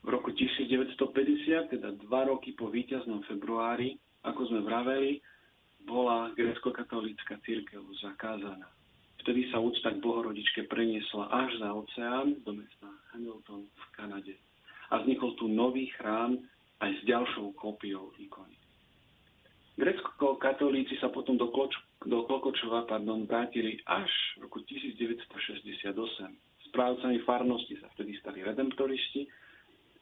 [0.05, 5.17] V roku 1950, teda dva roky po víťaznom februári, ako sme vraveli,
[5.81, 8.74] bola grecko-katolícka církev zakázaná.
[9.25, 14.37] Vtedy sa úcta k Bohorodičke preniesla až za oceán do mesta Hamilton v Kanade.
[14.93, 16.37] A vznikol tu nový chrám
[16.77, 18.53] aj s ďalšou kópiou ikony.
[19.81, 21.73] Grecko-katolíci sa potom do, Kloč,
[22.05, 25.89] do Klokočova pardon, vrátili až v roku 1968.
[26.69, 29.25] Správcami farnosti sa vtedy stali redemptoristi,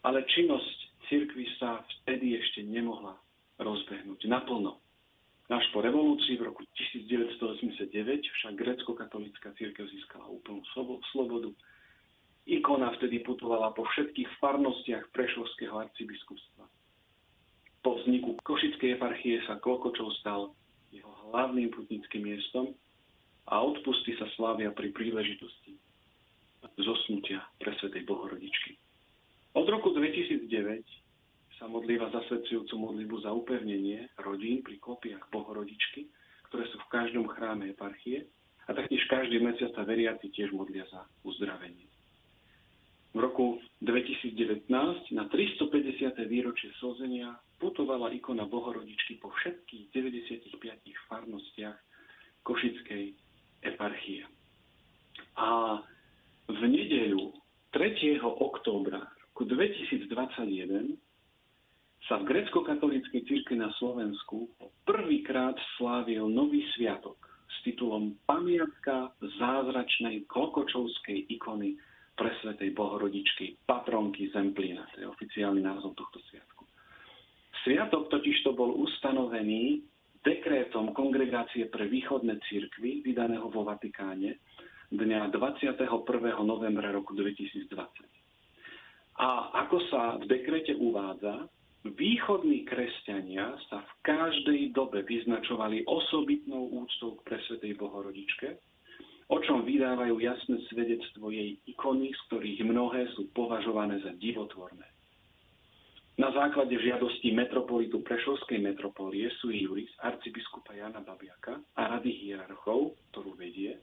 [0.03, 3.15] ale činnosť cirkvi sa vtedy ešte nemohla
[3.55, 4.82] rozbehnúť naplno.
[5.51, 6.63] Až po revolúcii v roku
[6.95, 7.91] 1989
[8.23, 10.63] však grecko-katolická církev získala úplnú
[11.11, 11.51] slobodu.
[12.47, 16.67] Ikona vtedy putovala po všetkých farnostiach Prešovského arcibiskupstva
[17.83, 20.55] po vzniku Košickej eparchie sa Klokočov stal
[20.95, 22.71] jeho hlavným putnickým miestom
[23.51, 25.75] a odpusty sa slávia pri príležitosti
[26.79, 28.79] zosnutia pre Svetej Bohorodičky.
[29.53, 30.47] Od roku 2009
[31.63, 36.11] sa modlíva zasvedcujúcu modlitbu za upevnenie rodín pri kopiach Bohorodičky,
[36.51, 38.27] ktoré sú v každom chráme eparchie
[38.67, 41.87] a taktiež každý mesiac sa veriaci tiež modlia za uzdravenie.
[43.15, 44.67] V roku 2019
[45.15, 46.19] na 350.
[46.27, 47.31] výročie slzenia
[47.63, 50.59] putovala ikona Bohorodičky po všetkých 95
[51.07, 51.79] farnostiach
[52.43, 53.15] Košickej
[53.63, 54.27] eparchie.
[55.39, 55.79] A
[56.51, 57.31] v nedeľu
[57.71, 58.19] 3.
[58.19, 61.12] októbra roku 2021
[62.07, 64.51] sa v grecko-katolíckej cirkvi na Slovensku
[64.83, 67.15] prvýkrát slávil nový sviatok
[67.47, 71.79] s titulom Pamiatka zázračnej klokočovskej ikony
[72.13, 74.85] presvetej Bohorodičky, patronky Zemplína.
[74.93, 76.67] To je oficiálny názov tohto sviatku.
[77.63, 79.81] Sviatok totiž to bol ustanovený
[80.23, 84.43] dekrétom Kongregácie pre východné církvy, vydaného vo Vatikáne,
[84.91, 85.87] dňa 21.
[86.43, 87.71] novembra roku 2020.
[89.23, 89.27] A
[89.65, 91.47] ako sa v dekrete uvádza,
[91.83, 98.55] východní kresťania sa v každej dobe vyznačovali osobitnou úctou k presvetej Bohorodičke,
[99.31, 104.85] o čom vydávajú jasné svedectvo jej ikony, z ktorých mnohé sú považované za divotvorné.
[106.13, 113.33] Na základe žiadosti metropolitu Prešovskej metropolie sú juris arcibiskupa Jana Babiaka a rady hierarchov, ktorú
[113.33, 113.81] vedie,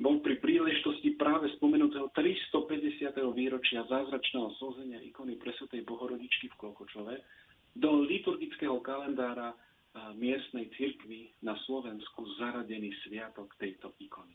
[0.00, 3.12] bol pri príležitosti práve spomenutého 350.
[3.36, 7.20] výročia zázračného slzenia ikony Presvetej Bohorodičky v Klokočove
[7.76, 9.52] do liturgického kalendára
[10.16, 14.32] miestnej cirkvi na Slovensku zaradený sviatok tejto ikony.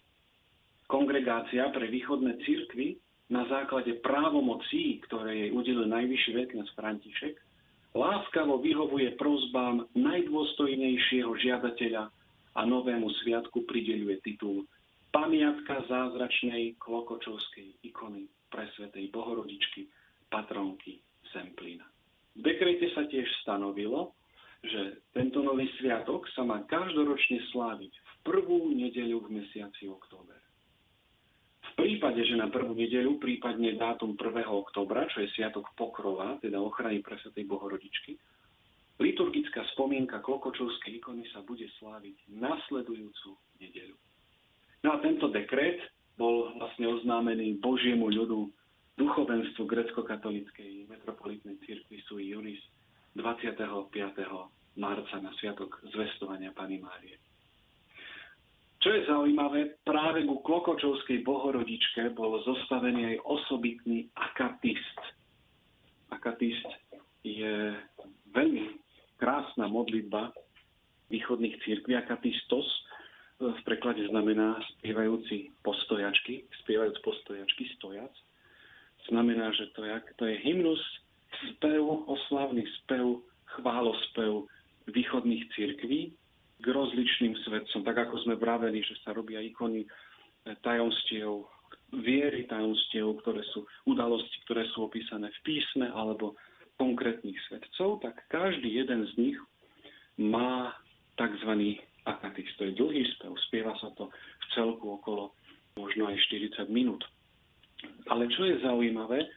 [0.85, 3.01] Kongregácia pre východné cirkvy
[3.33, 7.35] na základe právomocí, ktoré jej udelil najvyšší veľkňaz František,
[7.97, 12.13] láskavo vyhovuje prozbám najdôstojnejšieho žiadateľa
[12.53, 14.69] a novému sviatku prideľuje titul
[15.15, 19.87] Pamiatka zázračnej klokočovskej ikony presvetej Bohorodičky,
[20.27, 20.99] patronky
[21.31, 21.87] Semplína.
[22.35, 24.11] V dekrete sa tiež stanovilo,
[24.59, 30.35] že tento nový sviatok sa má každoročne sláviť v prvú nedeľu v mesiaci október.
[31.63, 34.43] V prípade, že na prvú nedeľu, prípadne dátum 1.
[34.51, 38.19] oktobra, čo je Sviatok Pokrova, teda ochrany pre Svetej Bohorodičky,
[38.99, 43.31] liturgická spomienka Klokočovskej ikony sa bude sláviť nasledujúcu
[43.63, 43.95] nedeľu.
[44.85, 45.81] No a tento dekret
[46.13, 48.53] bol vlastne oznámený Božiemu ľudu
[49.01, 52.61] duchovenstvu grecko-katolíckej metropolitnej cirkvi sui juris
[53.17, 53.57] 25.
[54.77, 57.17] marca na sviatok zvestovania Pany Márie.
[58.77, 65.01] Čo je zaujímavé, práve ku Klokočovskej bohorodičke bol zostavený aj osobitný akatist.
[66.13, 66.69] Akatist
[67.25, 67.73] je
[68.37, 68.77] veľmi
[69.17, 70.29] krásna modlitba
[71.09, 71.97] východných církví.
[71.97, 72.69] Akatistos
[73.39, 78.11] v preklade znamená spievajúci postojačky, spievajúc postojačky, stojac.
[79.11, 80.81] Znamená, že to je, to je hymnus,
[81.53, 83.21] spev, oslavný spev,
[83.59, 84.47] chválospev
[84.87, 86.15] východných církví,
[86.61, 91.43] k rozličným svetcom, tak ako sme vraveli, že sa robia ikony eh, tajomstiev,
[91.91, 96.35] viery tajomstiev, ktoré sú udalosti, ktoré sú opísané v písme alebo
[96.75, 99.37] konkrétnych svetcov, tak každý jeden z nich
[100.19, 100.75] má
[101.15, 101.79] tzv.
[102.05, 102.55] Akatist.
[102.57, 105.33] To je dlhý spev, spieva sa to v celku okolo
[105.75, 107.03] možno aj 40 minút.
[108.07, 109.27] Ale čo je zaujímavé,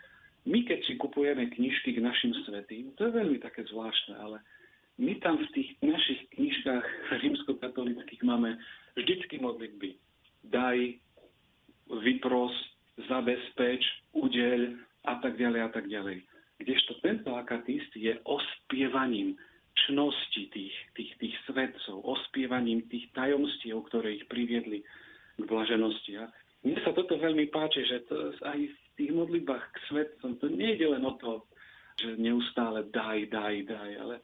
[0.48, 4.40] my keď si kupujeme knižky k našim svetým, to je veľmi také zvláštne, ale
[4.98, 6.86] my tam v tých našich knižkách
[7.22, 8.56] rímskokatolických máme
[8.96, 9.94] vždycky modlitby.
[10.48, 10.98] Daj,
[12.02, 12.54] vypros,
[13.06, 13.82] zabezpeč,
[14.16, 14.74] udeľ
[15.06, 16.18] a tak ďalej a tak ďalej.
[16.58, 19.38] Kdežto tento akatist je ospievaním
[19.86, 24.82] čnosti tých, tých, tých svedcov, ospievaním tých tajomstiev, ktoré ich priviedli
[25.38, 26.18] k blaženosti.
[26.18, 26.26] A
[26.66, 30.74] mne sa toto veľmi páči, že to aj v tých modlitbách k svetcom to nie
[30.74, 31.46] je len o to,
[31.98, 34.16] že neustále daj, daj, daj, ale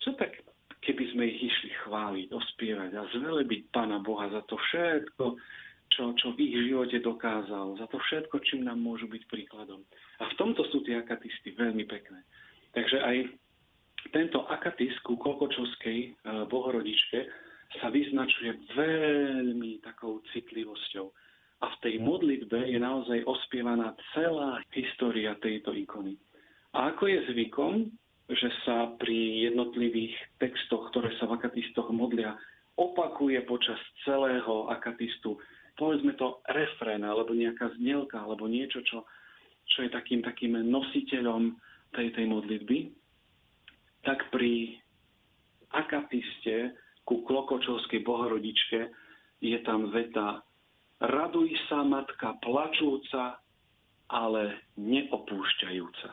[0.00, 0.40] čo tak,
[0.80, 5.36] keby sme ich išli chváliť, ospievať a zvelebiť Pána Boha za to všetko,
[5.90, 9.84] čo, čo v ich živote dokázal, za to všetko, čím nám môžu byť príkladom.
[10.22, 12.24] A v tomto sú tie akatisty veľmi pekné.
[12.72, 13.16] Takže aj
[14.08, 16.10] tento akatis ku Kolkočovskej e,
[16.48, 17.18] bohorodičke
[17.78, 21.06] sa vyznačuje veľmi takou citlivosťou.
[21.60, 26.16] A v tej modlitbe je naozaj ospievaná celá história tejto ikony.
[26.72, 27.92] A ako je zvykom,
[28.30, 32.38] že sa pri jednotlivých textoch, ktoré sa v akatistoch modlia,
[32.80, 33.76] opakuje počas
[34.08, 35.36] celého akatistu,
[35.76, 39.04] povedzme to refrén, alebo nejaká znielka, alebo niečo, čo,
[39.68, 41.58] čo je takým, takým nositeľom
[41.92, 42.78] tej, tej modlitby,
[44.06, 44.80] tak pri
[45.70, 46.74] akatiste
[47.04, 48.90] ku Klokočovskej bohorodičke
[49.40, 50.44] je tam veta
[51.00, 53.40] Raduj sa, matka plačúca,
[54.12, 56.10] ale neopúšťajúca.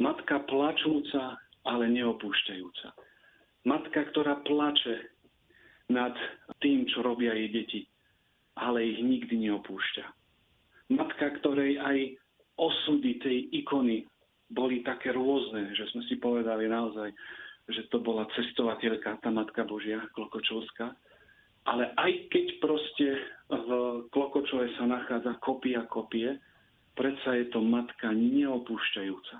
[0.00, 1.36] Matka plačúca,
[1.68, 2.88] ale neopúšťajúca.
[3.68, 5.12] Matka, ktorá plače
[5.92, 6.16] nad
[6.64, 7.80] tým, čo robia jej deti,
[8.56, 10.04] ale ich nikdy neopúšťa.
[10.96, 11.98] Matka, ktorej aj
[12.56, 14.08] osudy tej ikony
[14.48, 17.12] boli také rôzne, že sme si povedali naozaj,
[17.68, 20.96] že to bola cestovateľka, tá Matka Božia Klokočovská.
[21.68, 23.06] Ale aj keď proste
[23.52, 23.68] v
[24.08, 26.40] Klokočove sa nachádza kopia kopie,
[26.96, 29.36] predsa je to matka neopúšťajúca.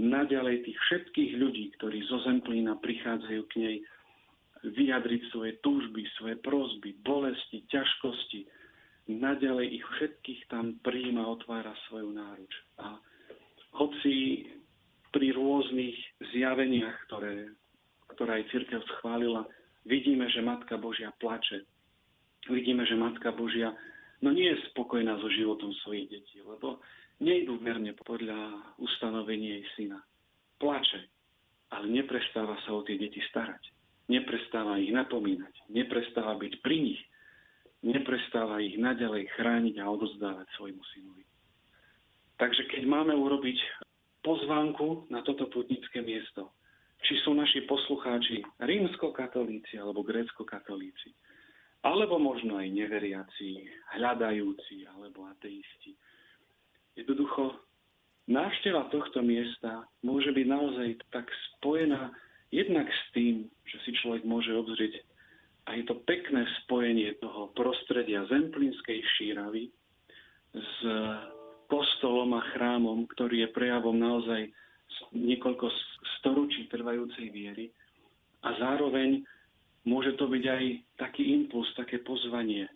[0.00, 3.76] Naďalej tých všetkých ľudí, ktorí zo Zemplína prichádzajú k nej,
[4.64, 8.48] vyjadriť svoje túžby, svoje prozby, bolesti, ťažkosti,
[9.12, 12.52] naďalej ich všetkých tam príjma, otvára svoju náruč.
[12.80, 12.96] A
[13.74, 14.46] hoci
[15.10, 15.96] pri rôznych
[16.34, 17.50] zjaveniach, ktoré,
[18.14, 19.46] ktoré aj církev schválila,
[19.86, 21.66] vidíme, že Matka Božia plače.
[22.46, 23.74] Vidíme, že Matka Božia
[24.20, 26.80] no nie je spokojná so životom svojich detí, lebo
[27.20, 30.00] nejdu verne podľa ustanovení jej syna.
[30.60, 31.08] Plače,
[31.72, 33.60] ale neprestáva sa o tie deti starať.
[34.10, 35.70] Neprestáva ich napomínať.
[35.70, 37.00] Neprestáva byť pri nich.
[37.86, 41.24] Neprestáva ich naďalej chrániť a odozdávať svojmu synovi.
[42.40, 43.60] Takže keď máme urobiť
[44.24, 46.56] pozvánku na toto putnické miesto,
[47.04, 51.12] či sú naši poslucháči rímsko-katolíci alebo grécko-katolíci,
[51.84, 55.96] alebo možno aj neveriaci, hľadajúci alebo ateisti.
[56.96, 57.60] Jednoducho,
[58.28, 62.12] návšteva tohto miesta môže byť naozaj tak spojená
[62.52, 65.00] jednak s tým, že si človek môže obzrieť
[65.68, 69.68] aj to pekné spojenie toho prostredia Zemplínskej šíravy
[70.56, 70.74] s
[71.70, 74.50] kostolom a chrámom, ktorý je prejavom naozaj
[75.14, 75.70] niekoľko
[76.18, 77.70] storočí trvajúcej viery.
[78.42, 79.22] A zároveň
[79.86, 80.64] môže to byť aj
[80.98, 82.68] taký impuls, také pozvanie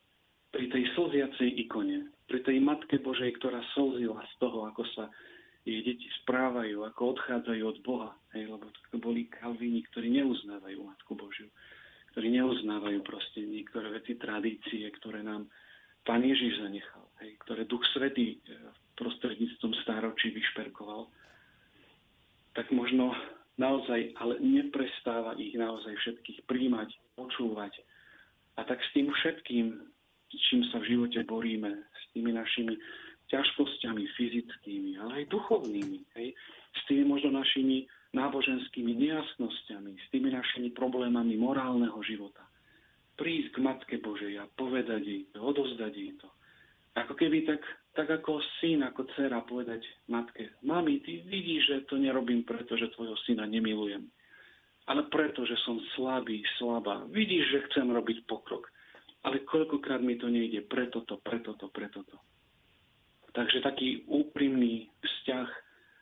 [0.54, 5.10] pri tej slziacej ikone, pri tej Matke Božej, ktorá slzila z toho, ako sa
[5.64, 8.10] jej deti správajú, ako odchádzajú od Boha.
[8.36, 11.48] Hej, lebo to boli kalvíni, ktorí neuznávajú Matku Božiu,
[12.12, 15.48] ktorí neuznávajú proste niektoré veci, tradície, ktoré nám
[16.04, 21.10] Pán Ježiš zanechal, hej, ktoré Duch Svetý v e, prostredníctvom stáročí vyšperkoval,
[22.54, 23.14] tak možno
[23.58, 27.82] naozaj, ale neprestáva ich naozaj všetkých príjmať, počúvať.
[28.58, 29.66] A tak s tým všetkým,
[30.30, 32.78] čím sa v živote boríme, s tými našimi
[33.30, 36.34] ťažkosťami fyzickými, ale aj duchovnými, hej,
[36.74, 42.46] s tými možno našimi náboženskými nejasnosťami, s tými našimi problémami morálneho života.
[43.18, 46.30] Prísť k Matke Božej a povedať jej to, odozdať jej to.
[46.94, 47.62] Ako keby tak
[47.94, 52.90] tak ako syn, ako dcera povedať matke, mami, ty vidíš, že to nerobím preto, že
[52.90, 54.02] tvojho syna nemilujem,
[54.90, 57.06] ale preto, že som slabý, slabá.
[57.06, 58.66] Vidíš, že chcem robiť pokrok,
[59.22, 62.18] ale koľkokrát mi to nejde, preto to, preto to, preto to.
[63.30, 65.48] Takže taký úprimný vzťah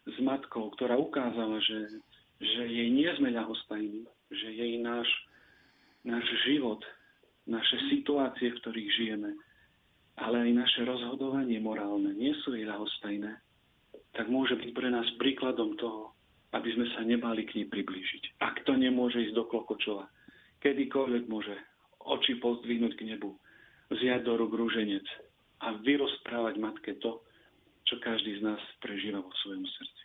[0.09, 2.01] s matkou, ktorá ukázala, že,
[2.40, 5.09] že jej nie sme ľahostajní, že jej náš,
[6.09, 6.80] náš život,
[7.45, 9.36] naše situácie, v ktorých žijeme,
[10.21, 13.33] ale aj naše rozhodovanie morálne nie sú jej ľahostajné,
[14.13, 16.13] tak môže byť pre nás príkladom toho,
[16.53, 18.45] aby sme sa nebali k nej priblížiť.
[18.45, 20.05] Ak to nemôže ísť do Klokočova,
[20.61, 21.57] kedykoľvek môže
[22.05, 23.33] oči pozdvihnúť k nebu,
[23.89, 25.05] vziať do rúk rúženec
[25.65, 27.25] a vyrozprávať matke to,
[27.89, 30.05] čo každý z nás prežíva vo svojom srdci.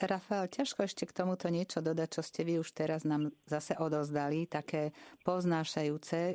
[0.00, 4.48] Rafael, ťažko ešte k tomuto niečo dodať, čo ste vy už teraz nám zase odozdali,
[4.48, 4.90] také
[5.20, 6.34] poznášajúce e,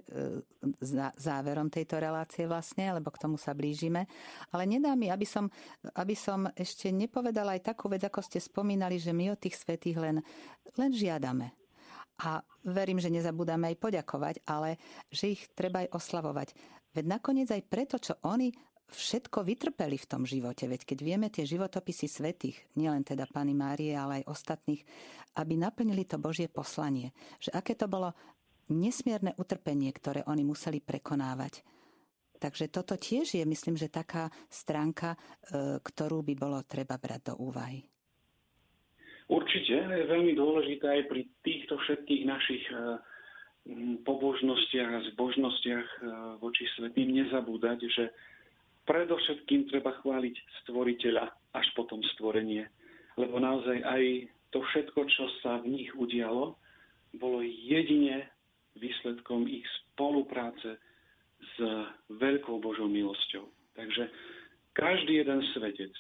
[1.18, 4.06] záverom tejto relácie vlastne, lebo k tomu sa blížime.
[4.54, 5.50] Ale nedá mi, aby som,
[5.98, 9.98] aby som ešte nepovedala aj takú vec, ako ste spomínali, že my od tých svetých
[10.00, 10.18] len,
[10.78, 11.52] len žiadame.
[12.24, 14.78] A verím, že nezabúdame aj poďakovať, ale
[15.10, 16.50] že ich treba aj oslavovať.
[16.98, 18.50] Veď nakoniec aj preto, čo oni
[18.92, 20.68] všetko vytrpeli v tom živote.
[20.68, 24.82] Veď keď vieme tie životopisy svetých, nielen teda Pani Márie, ale aj ostatných,
[25.36, 27.12] aby naplnili to Božie poslanie.
[27.44, 28.16] Že aké to bolo
[28.72, 31.64] nesmierne utrpenie, ktoré oni museli prekonávať.
[32.38, 37.36] Takže toto tiež je, myslím, že taká stránka, e, ktorú by bolo treba brať do
[37.42, 37.82] úvahy.
[39.28, 42.76] Určite je veľmi dôležité aj pri týchto všetkých našich e,
[44.06, 46.00] pobožnostiach a zbožnostiach e,
[46.38, 48.06] voči svetým nezabúdať, že
[48.88, 52.66] predovšetkým treba chváliť stvoriteľa, až potom stvorenie.
[53.20, 54.04] Lebo naozaj aj
[54.56, 56.56] to všetko, čo sa v nich udialo,
[57.20, 58.32] bolo jedine
[58.80, 60.80] výsledkom ich spolupráce
[61.38, 61.56] s
[62.08, 63.46] veľkou Božou milosťou.
[63.76, 64.10] Takže
[64.74, 65.94] každý jeden svetec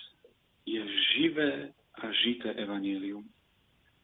[0.66, 0.82] je
[1.18, 3.26] živé a žité evanílium.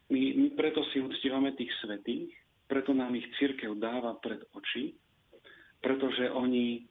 [0.10, 2.34] My, my preto si uctívame tých svetých,
[2.68, 4.98] preto nám ich církev dáva pred oči,
[5.82, 6.86] pretože oni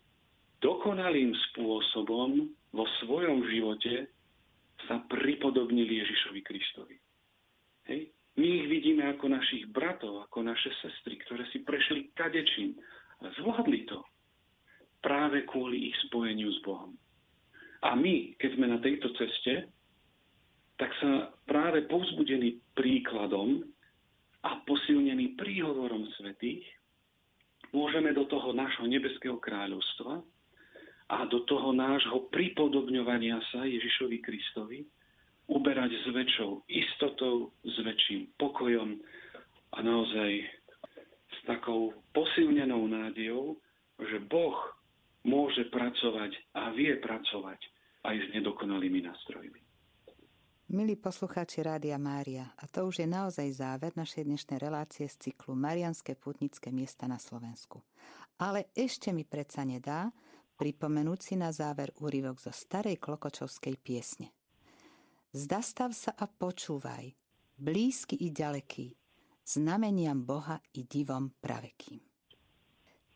[0.63, 4.09] dokonalým spôsobom vo svojom živote
[4.87, 6.97] sa pripodobnili Ježišovi Kristovi.
[7.91, 8.15] Hej?
[8.39, 12.81] My ich vidíme ako našich bratov, ako naše sestry, ktoré si prešli kadečím
[13.21, 14.01] a zvládli to
[15.05, 16.97] práve kvôli ich spojeniu s Bohom.
[17.83, 19.67] A my, keď sme na tejto ceste,
[20.79, 23.67] tak sa práve povzbudení príkladom
[24.47, 26.63] a posilnení príhovorom svetých
[27.75, 30.23] môžeme do toho nášho nebeského kráľovstva
[31.13, 34.81] a do toho nášho pripodobňovania sa Ježišovi Kristovi
[35.53, 38.97] uberať s väčšou istotou, s väčším pokojom
[39.77, 40.49] a naozaj
[41.29, 43.61] s takou posilnenou nádejou,
[44.01, 44.57] že Boh
[45.29, 47.61] môže pracovať a vie pracovať
[48.09, 49.61] aj s nedokonalými nástrojmi.
[50.73, 55.53] Milí poslucháči Rádia Mária, a to už je naozaj záver našej dnešnej relácie z cyklu
[55.53, 57.85] Marianské putnické miesta na Slovensku.
[58.41, 60.09] Ale ešte mi predsa nedá
[60.63, 64.31] pripomenúť si na záver úryvok zo starej klokočovskej piesne.
[65.35, 67.11] Zdastav sa a počúvaj,
[67.59, 68.95] blízky i ďaleký,
[69.43, 71.99] znameniam Boha i divom pravekým.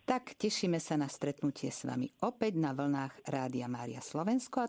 [0.03, 4.66] Tak tešíme sa na stretnutie s vami opäť na vlnách Rádia Mária Slovensko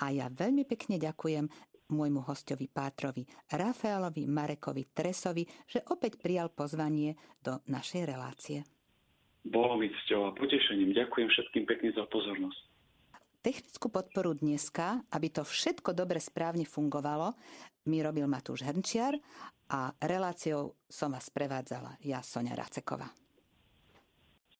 [0.00, 1.44] a ja veľmi pekne ďakujem
[1.92, 8.73] môjmu hostovi Pátrovi Rafaelovi Marekovi Tresovi, že opäť prijal pozvanie do našej relácie.
[9.44, 10.96] Bolo mi cťou a potešením.
[10.96, 12.60] Ďakujem všetkým pekne za pozornosť.
[13.44, 17.36] Technickú podporu dneska, aby to všetko dobre správne fungovalo,
[17.84, 19.20] mi robil Matúš Hrnčiar
[19.68, 23.23] a reláciou som vás prevádzala ja, Sonia Raceková.